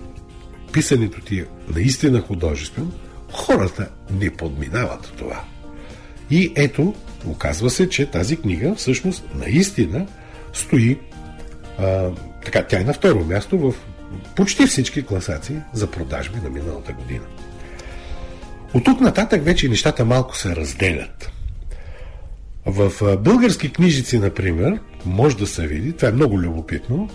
писането 0.71 1.21
ти 1.21 1.39
е 1.39 1.45
наистина 1.75 2.21
художествено, 2.21 2.91
хората 3.31 3.89
не 4.11 4.29
подминават 4.29 5.13
това. 5.17 5.43
И 6.29 6.53
ето, 6.55 6.93
оказва 7.27 7.69
се, 7.69 7.89
че 7.89 8.05
тази 8.05 8.37
книга 8.37 8.75
всъщност 8.75 9.23
наистина 9.35 10.07
стои 10.53 10.99
а, 11.79 12.09
така, 12.45 12.63
тя 12.63 12.79
е 12.79 12.83
на 12.83 12.93
второ 12.93 13.25
място 13.25 13.59
в 13.59 13.73
почти 14.35 14.67
всички 14.67 15.05
класации 15.05 15.57
за 15.73 15.91
продажби 15.91 16.39
на 16.43 16.49
миналата 16.49 16.93
година. 16.93 17.25
От 18.73 18.83
тук 18.83 19.01
нататък 19.01 19.43
вече 19.43 19.69
нещата 19.69 20.05
малко 20.05 20.37
се 20.37 20.55
разделят. 20.55 21.34
В 22.65 23.17
български 23.17 23.73
книжици, 23.73 24.19
например, 24.19 24.79
може 25.05 25.37
да 25.37 25.47
се 25.47 25.67
види, 25.67 25.93
това 25.93 26.07
е 26.07 26.11
много 26.11 26.39
любопитно, 26.39 27.09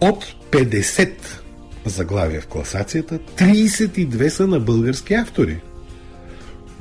от 0.00 0.24
50 0.50 1.10
заглавия 1.84 2.40
в 2.40 2.46
класацията, 2.46 3.18
32 3.18 4.28
са 4.28 4.46
на 4.46 4.60
български 4.60 5.14
автори. 5.14 5.60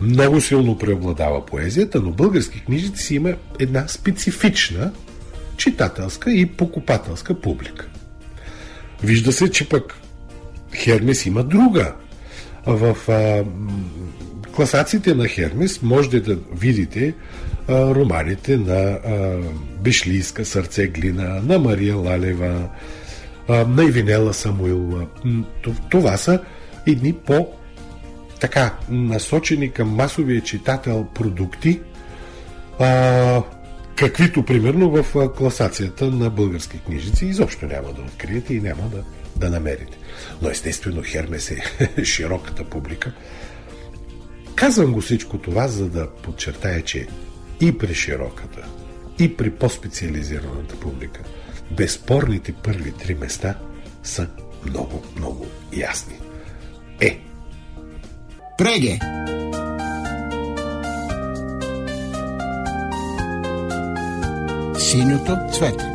Много 0.01 0.41
силно 0.41 0.77
преобладава 0.77 1.45
поезията, 1.45 2.01
но 2.01 2.11
български 2.11 2.65
книжици 2.65 3.03
си 3.03 3.15
има 3.15 3.33
една 3.59 3.87
специфична 3.87 4.91
читателска 5.57 6.31
и 6.31 6.45
покупателска 6.45 7.41
публика. 7.41 7.87
Вижда 9.03 9.31
се, 9.31 9.51
че 9.51 9.69
пък 9.69 9.93
Хермес 10.75 11.25
има 11.25 11.43
друга. 11.43 11.95
В 12.65 12.97
а, 13.09 13.43
класациите 14.51 15.13
на 15.13 15.27
Хермес 15.27 15.81
можете 15.81 16.19
да 16.19 16.37
видите 16.55 17.13
романите 17.69 18.57
на 18.57 18.73
а, 18.73 19.39
Бешлийска, 19.81 20.45
Сърце 20.45 20.87
Глина, 20.87 21.41
на 21.43 21.59
Мария 21.59 21.95
Лалева, 21.95 22.69
на 23.49 23.83
Ивинела 23.83 24.33
Самуилова. 24.33 25.07
Това 25.89 26.17
са 26.17 26.41
едни 26.87 27.13
по 27.13 27.47
така 28.39 28.73
насочени 28.89 29.71
към 29.71 29.89
масовия 29.89 30.41
читател 30.41 31.07
продукти, 31.15 31.79
каквито 33.95 34.45
примерно 34.45 34.89
в 34.89 35.29
класацията 35.37 36.05
на 36.05 36.29
български 36.29 36.79
книжици 36.79 37.25
изобщо 37.25 37.65
няма 37.65 37.93
да 37.93 38.01
откриете 38.01 38.53
и 38.53 38.61
няма 38.61 38.83
да, 38.83 39.03
да 39.35 39.49
намерите. 39.49 39.97
Но 40.41 40.49
естествено 40.49 41.01
Хермес 41.05 41.51
е 41.51 41.63
широката 42.03 42.63
публика. 42.63 43.13
Казвам 44.55 44.91
го 44.91 45.01
всичко 45.01 45.37
това, 45.37 45.67
за 45.67 45.89
да 45.89 46.09
подчертая, 46.09 46.81
че 46.81 47.07
и 47.61 47.77
при 47.77 47.93
широката, 47.93 48.65
и 49.19 49.37
при 49.37 49.51
по-специализираната 49.51 50.79
публика. 50.79 51.21
Безспорните 51.71 52.53
първи 52.53 52.91
три 52.91 53.15
места 53.15 53.55
са 54.03 54.27
много, 54.65 55.03
много 55.17 55.47
ясни. 55.73 56.15
Е! 57.01 57.19
Преге! 58.57 58.99
Синьото 64.79 65.37
цвете 65.53 65.85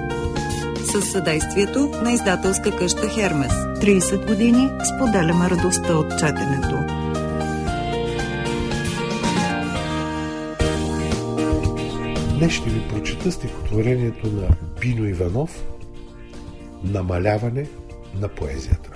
Със 0.92 1.12
съдействието 1.12 1.90
на 2.02 2.12
издателска 2.12 2.76
къща 2.76 3.08
Хермес. 3.08 3.52
30 3.52 4.26
години 4.26 4.70
споделяме 4.94 5.50
радостта 5.50 5.94
от 5.94 6.18
четенето. 6.18 6.89
Днес 12.40 12.52
ще 12.52 12.70
ви 12.70 12.88
прочета 12.88 13.32
стихотворението 13.32 14.26
на 14.26 14.48
Бино 14.80 15.08
Иванов 15.08 15.64
Намаляване 16.84 17.66
на 18.14 18.28
поезията. 18.28 18.90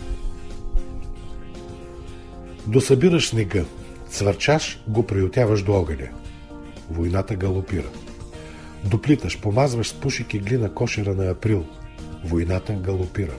Досъбираш 2.67 3.29
снега, 3.29 3.65
свърчаш, 4.11 4.83
го 4.89 5.07
приютяваш 5.07 5.63
до 5.63 5.73
огъня. 5.73 6.09
Войната 6.91 7.35
галопира. 7.35 7.89
Доплиташ, 8.85 9.41
помазваш 9.41 9.89
с 9.89 9.95
пушик 9.95 10.35
и 10.35 10.39
глина 10.39 10.75
кошера 10.75 11.15
на 11.15 11.31
април. 11.31 11.65
Войната 12.25 12.73
галопира. 12.73 13.35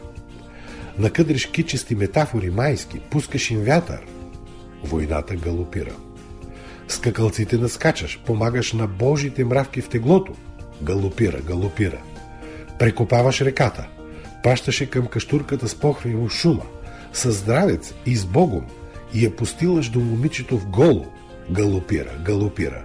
Накъдриш 0.99 1.45
кичести 1.45 1.95
метафори 1.95 2.49
майски, 2.49 2.99
пускаш 2.99 3.51
им 3.51 3.59
вятър. 3.59 4.05
Войната 4.83 5.35
галопира. 5.35 5.95
Скакалците 6.87 7.57
наскачаш, 7.57 8.19
помагаш 8.25 8.73
на 8.73 8.87
божите 8.87 9.45
мравки 9.45 9.81
в 9.81 9.89
теглото. 9.89 10.33
Галопира, 10.81 11.41
галопира. 11.41 12.01
Прекопаваш 12.79 13.41
реката. 13.41 13.87
Пащаше 14.43 14.89
към 14.89 15.07
каштурката 15.07 15.67
с 15.67 15.75
похрево 15.75 16.29
шума. 16.29 16.63
Със 17.13 17.35
здравец 17.35 17.93
и 18.05 18.15
с 18.15 18.25
Богом 18.25 18.65
и 19.13 19.23
я 19.23 19.35
постилаш 19.35 19.89
до 19.89 19.99
момичето 19.99 20.57
в 20.57 20.65
голо. 20.65 21.05
Галопира, 21.51 22.11
галопира. 22.25 22.83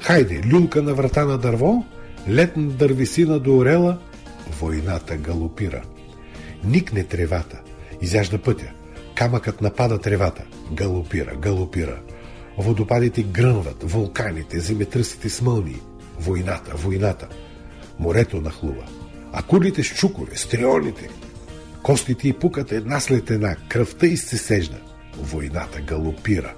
Хайде, 0.00 0.42
люлка 0.52 0.82
на 0.82 0.94
врата 0.94 1.24
на 1.24 1.38
дърво, 1.38 1.84
летна 2.28 2.62
дървесина 2.62 3.38
до 3.38 3.56
орела, 3.56 3.98
войната 4.60 5.16
галопира. 5.16 5.82
Никне 6.64 7.04
тревата, 7.04 7.60
изяжда 8.00 8.38
пътя, 8.38 8.70
камъкът 9.14 9.60
напада 9.60 9.98
тревата, 9.98 10.42
галопира, 10.72 11.36
галопира. 11.36 12.00
Водопадите 12.58 13.22
грънват, 13.22 13.92
вулканите, 13.92 14.60
земетръсите 14.60 15.30
смълни. 15.30 15.76
Войната, 16.20 16.76
войната. 16.76 17.28
Морето 17.98 18.40
нахлува. 18.40 18.84
А 19.32 19.42
кулите 19.42 19.82
с 19.82 19.86
чукове, 19.86 20.36
стрионите. 20.36 21.08
Костите 21.82 22.28
и 22.28 22.32
пукат 22.32 22.72
една 22.72 23.00
след 23.00 23.30
една, 23.30 23.56
кръвта 23.68 24.06
изсесежда. 24.06 24.76
Войната 25.18 25.80
галопира. 25.80 26.54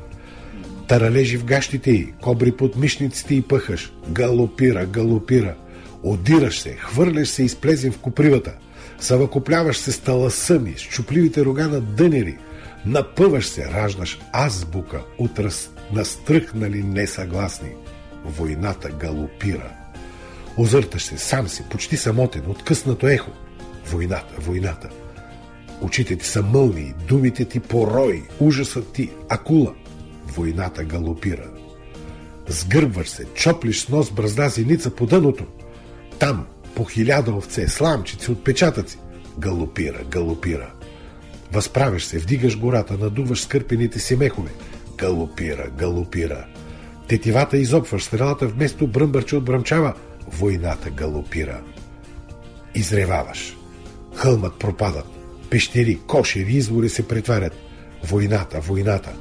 Таралежи 0.89 1.37
в 1.37 1.45
гащите 1.45 1.91
й, 1.91 2.13
кобри 2.23 2.53
под 2.53 2.77
мишниците 2.77 3.35
и 3.35 3.43
пъхаш. 3.43 3.93
Галопира, 4.09 4.87
галопира. 4.87 5.55
Одираш 6.03 6.61
се, 6.61 6.77
хвърляш 6.77 7.29
се 7.29 7.43
из 7.43 7.57
плезен 7.57 7.93
в 7.93 7.99
копривата. 7.99 8.55
Съвъкопляваш 9.01 9.77
се 9.77 9.93
с 9.93 9.99
таласъми, 9.99 10.75
с 10.77 10.81
чупливите 10.81 11.45
рога 11.45 11.69
на 11.69 11.81
дънери. 11.81 12.39
Напъваш 12.87 13.47
се, 13.47 13.67
раждаш 13.67 14.21
азбука 14.33 15.03
от 15.19 15.39
раз... 15.39 15.71
настръхнали 15.93 16.83
несъгласни. 16.83 17.69
Войната 18.25 18.89
галопира. 18.89 19.73
Озърташ 20.57 21.03
се, 21.03 21.19
сам 21.19 21.49
си, 21.49 21.63
почти 21.71 21.97
самотен, 21.97 22.43
откъснато 22.49 23.09
ехо. 23.09 23.31
Войната, 23.87 24.35
войната. 24.39 24.89
Очите 25.81 26.17
ти 26.17 26.27
са 26.27 26.43
мълни, 26.43 26.95
думите 27.09 27.45
ти 27.45 27.61
порои, 27.61 28.23
ужасът 28.41 28.93
ти 28.93 29.11
акула. 29.29 29.75
Войната 30.27 30.85
галопира. 30.85 31.51
Сгърбваш 32.49 33.09
се, 33.09 33.25
чоплиш 33.25 33.85
с 33.85 33.89
нос 33.89 34.11
бръзда 34.11 34.49
зеница 34.49 34.91
по 34.91 35.07
дъното. 35.07 35.45
Там, 36.19 36.47
по 36.75 36.85
хиляда 36.85 37.33
овце, 37.33 37.69
сламчици, 37.69 38.31
отпечатъци. 38.31 38.99
Галопира, 39.39 40.05
галопира. 40.11 40.73
Възправяш 41.53 42.05
се, 42.05 42.19
вдигаш 42.19 42.59
гората, 42.59 42.99
надуваш 42.99 43.41
скърпените 43.41 43.99
си 43.99 44.17
мехове. 44.17 44.51
Галопира, 45.03 45.71
галопира. 45.79 46.47
Тетивата 47.09 47.57
изопваш, 47.57 48.03
стрелата 48.05 48.47
вместо 48.47 48.87
бръмбърче 48.87 49.37
отбръмчава. 49.37 49.95
Войната 50.29 50.91
галопира. 50.91 51.61
Изреваваш. 52.75 53.57
Хълмът 54.15 54.59
пропадат. 54.59 55.07
Пещери, 55.51 55.99
кошери, 56.07 56.53
извори 56.53 56.89
се 56.89 57.09
претварят. 57.09 57.53
Войната, 58.05 58.61
войната. 58.61 59.13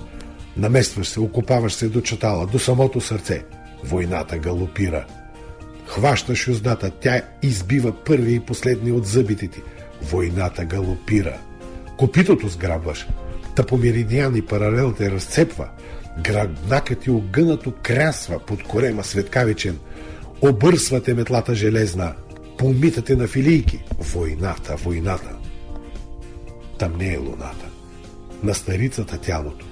Наместваш 0.57 1.07
се, 1.07 1.19
окопаваш 1.19 1.73
се 1.73 1.89
до 1.89 2.01
чатала, 2.01 2.45
до 2.47 2.59
самото 2.59 3.01
сърце. 3.01 3.43
Войната 3.83 4.37
галопира. 4.37 5.05
Хващаш 5.85 6.47
юздата, 6.47 6.91
тя 6.91 7.21
избива 7.43 8.03
първи 8.03 8.33
и 8.33 8.39
последни 8.39 8.91
от 8.91 9.05
зъбите 9.05 9.47
ти. 9.47 9.61
Войната 10.01 10.65
галопира. 10.65 11.37
Копитото 11.97 12.47
сграбваш. 12.47 13.07
Та 13.55 13.63
по 13.63 13.77
меридиан 13.77 14.41
паралел 14.49 14.93
те 14.97 15.11
разцепва. 15.11 15.69
Гръбнакът 16.23 16.99
ти 16.99 17.11
огънато 17.11 17.73
крясва 17.83 18.39
под 18.39 18.63
корема 18.63 19.03
светкавичен. 19.03 19.79
Обърсва 20.41 21.03
те 21.03 21.13
метлата 21.13 21.55
железна. 21.55 22.13
Помитате 22.57 23.15
на 23.15 23.27
филийки. 23.27 23.83
Войната, 23.99 24.75
войната. 24.75 25.35
Там 26.77 26.97
не 26.97 27.13
е 27.13 27.17
луната. 27.17 27.65
На 28.43 28.53
старицата 28.53 29.17
тялото. 29.17 29.65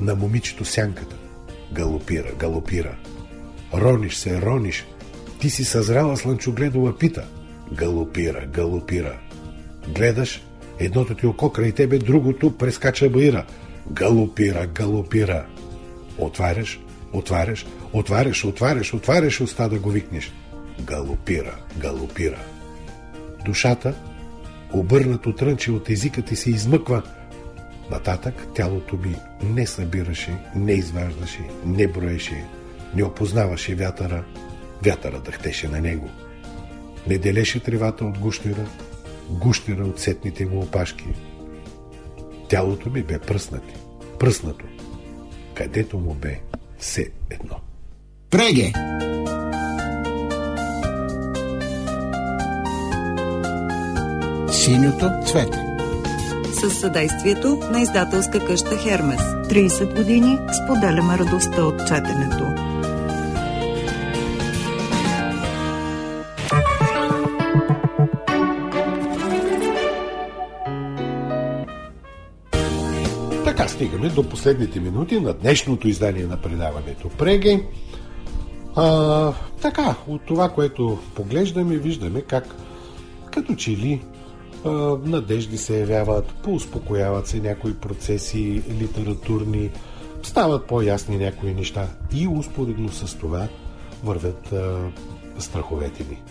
На 0.00 0.14
момичето 0.14 0.64
сянката. 0.64 1.16
Галопира, 1.72 2.32
галопира. 2.38 2.96
Рониш 3.74 4.16
се, 4.16 4.42
рониш. 4.42 4.86
Ти 5.40 5.50
си 5.50 5.64
съзрала 5.64 6.16
слънчогледова 6.16 6.98
пита. 6.98 7.24
Галопира, 7.72 8.46
галопира. 8.46 9.18
Гледаш, 9.88 10.42
едното 10.80 11.14
ти 11.14 11.26
око 11.26 11.52
край 11.52 11.72
тебе, 11.72 11.98
другото 11.98 12.56
прескача 12.56 13.10
баира. 13.10 13.44
Галопира, 13.90 14.66
галопира. 14.66 15.46
Отваряш, 16.18 16.80
отваряш, 17.12 17.66
отваряш, 17.92 18.44
отваряш, 18.44 18.94
отваряш 18.94 19.40
уста 19.40 19.68
да 19.68 19.78
го 19.78 19.90
викнеш. 19.90 20.32
Галопира, 20.80 21.56
галопира. 21.78 22.38
Душата, 23.44 23.94
обърнато 24.72 25.34
трънче 25.34 25.72
от 25.72 25.90
езика 25.90 26.22
ти 26.22 26.36
се 26.36 26.50
измъква. 26.50 27.02
Нататък 27.90 28.46
тялото 28.54 28.96
ми 28.96 29.16
не 29.42 29.66
събираше, 29.66 30.38
не 30.56 30.72
изваждаше, 30.72 31.40
не 31.64 31.88
броеше, 31.88 32.44
не 32.94 33.04
опознаваше 33.04 33.74
вятъра, 33.74 34.24
вятъра 34.84 35.20
дъхтеше 35.20 35.68
на 35.68 35.80
него. 35.80 36.10
Не 37.06 37.18
делеше 37.18 37.60
тревата 37.60 38.04
от 38.04 38.18
гущера, 38.18 38.66
гущера 39.30 39.84
от 39.84 40.00
сетните 40.00 40.46
му 40.46 40.60
опашки. 40.60 41.04
Тялото 42.48 42.90
ми 42.90 43.02
бе 43.02 43.18
пръснати, 43.18 43.74
пръснато, 44.18 44.64
където 45.54 45.98
му 45.98 46.14
бе 46.14 46.40
все 46.78 47.08
едно. 47.30 47.56
Преге! 48.30 48.72
Синьото 54.52 55.10
цвете. 55.26 55.66
Със 56.60 56.80
съдействието 56.80 57.56
на 57.72 57.80
издателска 57.80 58.46
къща 58.46 58.76
Хермес. 58.76 59.20
30 59.20 59.96
години 59.96 60.38
споделяме 60.64 61.18
радостта 61.18 61.64
от 61.64 61.86
четенето. 61.86 62.69
Стигаме 73.70 74.08
до 74.08 74.28
последните 74.28 74.80
минути 74.80 75.20
на 75.20 75.32
днешното 75.32 75.88
издание 75.88 76.26
на 76.26 76.36
предаването 76.36 77.08
Преге. 77.08 77.64
А, 78.76 79.32
така, 79.62 79.94
от 80.08 80.22
това, 80.26 80.48
което 80.48 80.98
поглеждаме, 81.14 81.76
виждаме 81.76 82.20
как 82.20 82.54
като 83.32 83.54
че 83.54 83.70
ли 83.70 84.02
а, 84.64 84.70
надежди 85.04 85.58
се 85.58 85.80
явяват, 85.80 86.34
поуспокояват 86.42 87.26
се 87.26 87.40
някои 87.40 87.74
процеси 87.74 88.62
литературни, 88.80 89.70
стават 90.22 90.66
по-ясни 90.66 91.16
някои 91.16 91.54
неща 91.54 91.88
и 92.14 92.28
успоредно 92.28 92.88
с 92.88 93.18
това 93.18 93.48
вървят 94.04 94.52
а, 94.52 94.78
страховете 95.38 96.04
ни. 96.10 96.22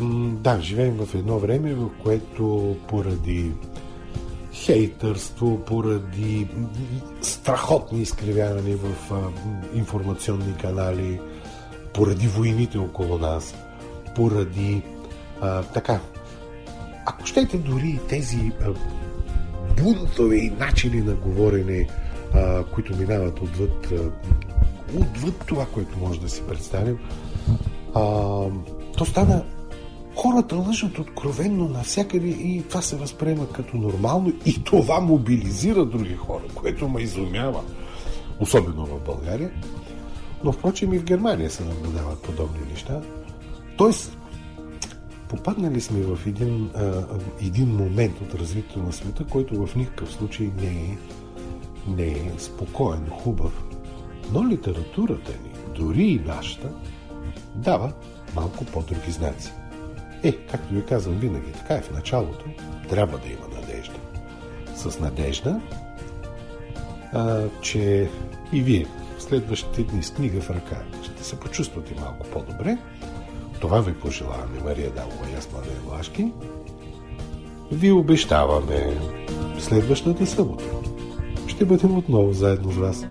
М, 0.00 0.36
Да, 0.40 0.60
живеем 0.60 0.94
в 0.94 1.14
едно 1.14 1.38
време, 1.38 1.74
в 1.74 1.88
което 2.02 2.76
поради 2.88 3.50
хейтърство, 4.52 5.60
поради 5.66 6.48
страхотни 7.22 8.02
изкривявания 8.02 8.76
в 8.76 9.12
информационни 9.74 10.56
канали, 10.56 11.20
поради 11.94 12.28
войните 12.28 12.78
около 12.78 13.18
нас, 13.18 13.54
поради 14.16 14.82
а, 15.40 15.62
така. 15.62 16.00
Ако 17.06 17.26
щете 17.26 17.58
дори 17.58 18.00
тези 18.08 18.52
а, 18.60 18.72
бунтове 19.82 20.36
и 20.36 20.50
начини 20.50 21.00
на 21.00 21.14
говорене, 21.14 21.88
а, 22.34 22.64
които 22.64 22.96
минават 22.96 23.40
отвъд, 23.40 23.92
а, 23.92 24.10
отвъд 25.00 25.44
това, 25.46 25.66
което 25.66 25.98
може 25.98 26.20
да 26.20 26.28
си 26.28 26.42
представим, 26.48 26.98
а, 27.94 28.00
то 28.96 29.04
стана 29.04 29.44
Хората 30.16 30.56
лъжат 30.56 30.98
откровенно 30.98 31.68
навсякъде 31.68 32.28
и 32.28 32.62
това 32.68 32.82
се 32.82 32.96
възприема 32.96 33.48
като 33.48 33.76
нормално 33.76 34.32
и 34.46 34.64
това 34.64 35.00
мобилизира 35.00 35.84
други 35.84 36.14
хора, 36.14 36.42
което 36.54 36.88
ме 36.88 37.02
изумява. 37.02 37.60
Особено 38.40 38.86
в 38.86 39.00
България. 39.06 39.50
Но 40.44 40.52
впрочем 40.52 40.92
и 40.92 40.98
в 40.98 41.04
Германия 41.04 41.50
се 41.50 41.64
наблюдават 41.64 42.22
подобни 42.22 42.60
неща. 42.70 43.00
Тоест, 43.76 44.18
попаднали 45.28 45.80
сме 45.80 46.00
в 46.00 46.26
един, 46.26 46.70
а, 46.74 47.04
един 47.40 47.68
момент 47.68 48.20
от 48.20 48.34
развитието 48.34 48.82
на 48.82 48.92
света, 48.92 49.24
който 49.24 49.66
в 49.66 49.76
никакъв 49.76 50.12
случай 50.12 50.50
не 50.56 50.66
е, 50.66 50.96
не 51.88 52.06
е 52.06 52.32
спокоен, 52.38 53.10
хубав. 53.10 53.64
Но 54.32 54.48
литературата 54.48 55.32
ни, 55.32 55.74
дори 55.76 56.04
и 56.04 56.20
нашата, 56.26 56.70
дава 57.54 57.92
малко 58.34 58.64
по-други 58.64 59.10
знаци. 59.10 59.52
Е, 60.22 60.32
както 60.32 60.74
ви 60.74 60.84
казвам 60.84 61.14
винаги, 61.18 61.52
така 61.52 61.74
е 61.74 61.82
в 61.82 61.90
началото, 61.90 62.44
трябва 62.88 63.18
да 63.18 63.28
има 63.28 63.60
надежда. 63.60 63.94
С 64.74 65.00
надежда, 65.00 65.60
а, 67.12 67.44
че 67.60 68.10
и 68.52 68.62
вие 68.62 68.86
в 69.18 69.22
следващите 69.22 69.82
дни 69.82 70.02
с 70.02 70.10
книга 70.10 70.40
в 70.40 70.50
ръка 70.50 70.76
ще 71.02 71.24
се 71.24 71.40
почувствате 71.40 71.94
малко 72.00 72.26
по-добре. 72.26 72.78
Това 73.60 73.80
ви 73.80 73.94
пожелаваме 73.94 74.60
Мария 74.64 74.90
Далова 74.90 75.30
и 75.32 75.34
аз 75.38 75.52
Младен 75.52 75.78
Влашки. 75.86 76.32
Ви 77.72 77.92
обещаваме 77.92 78.96
следващата 79.58 80.26
събота. 80.26 80.64
Ще 81.46 81.64
бъдем 81.64 81.96
отново 81.96 82.32
заедно 82.32 82.72
с 82.72 82.76
вас. 82.76 83.06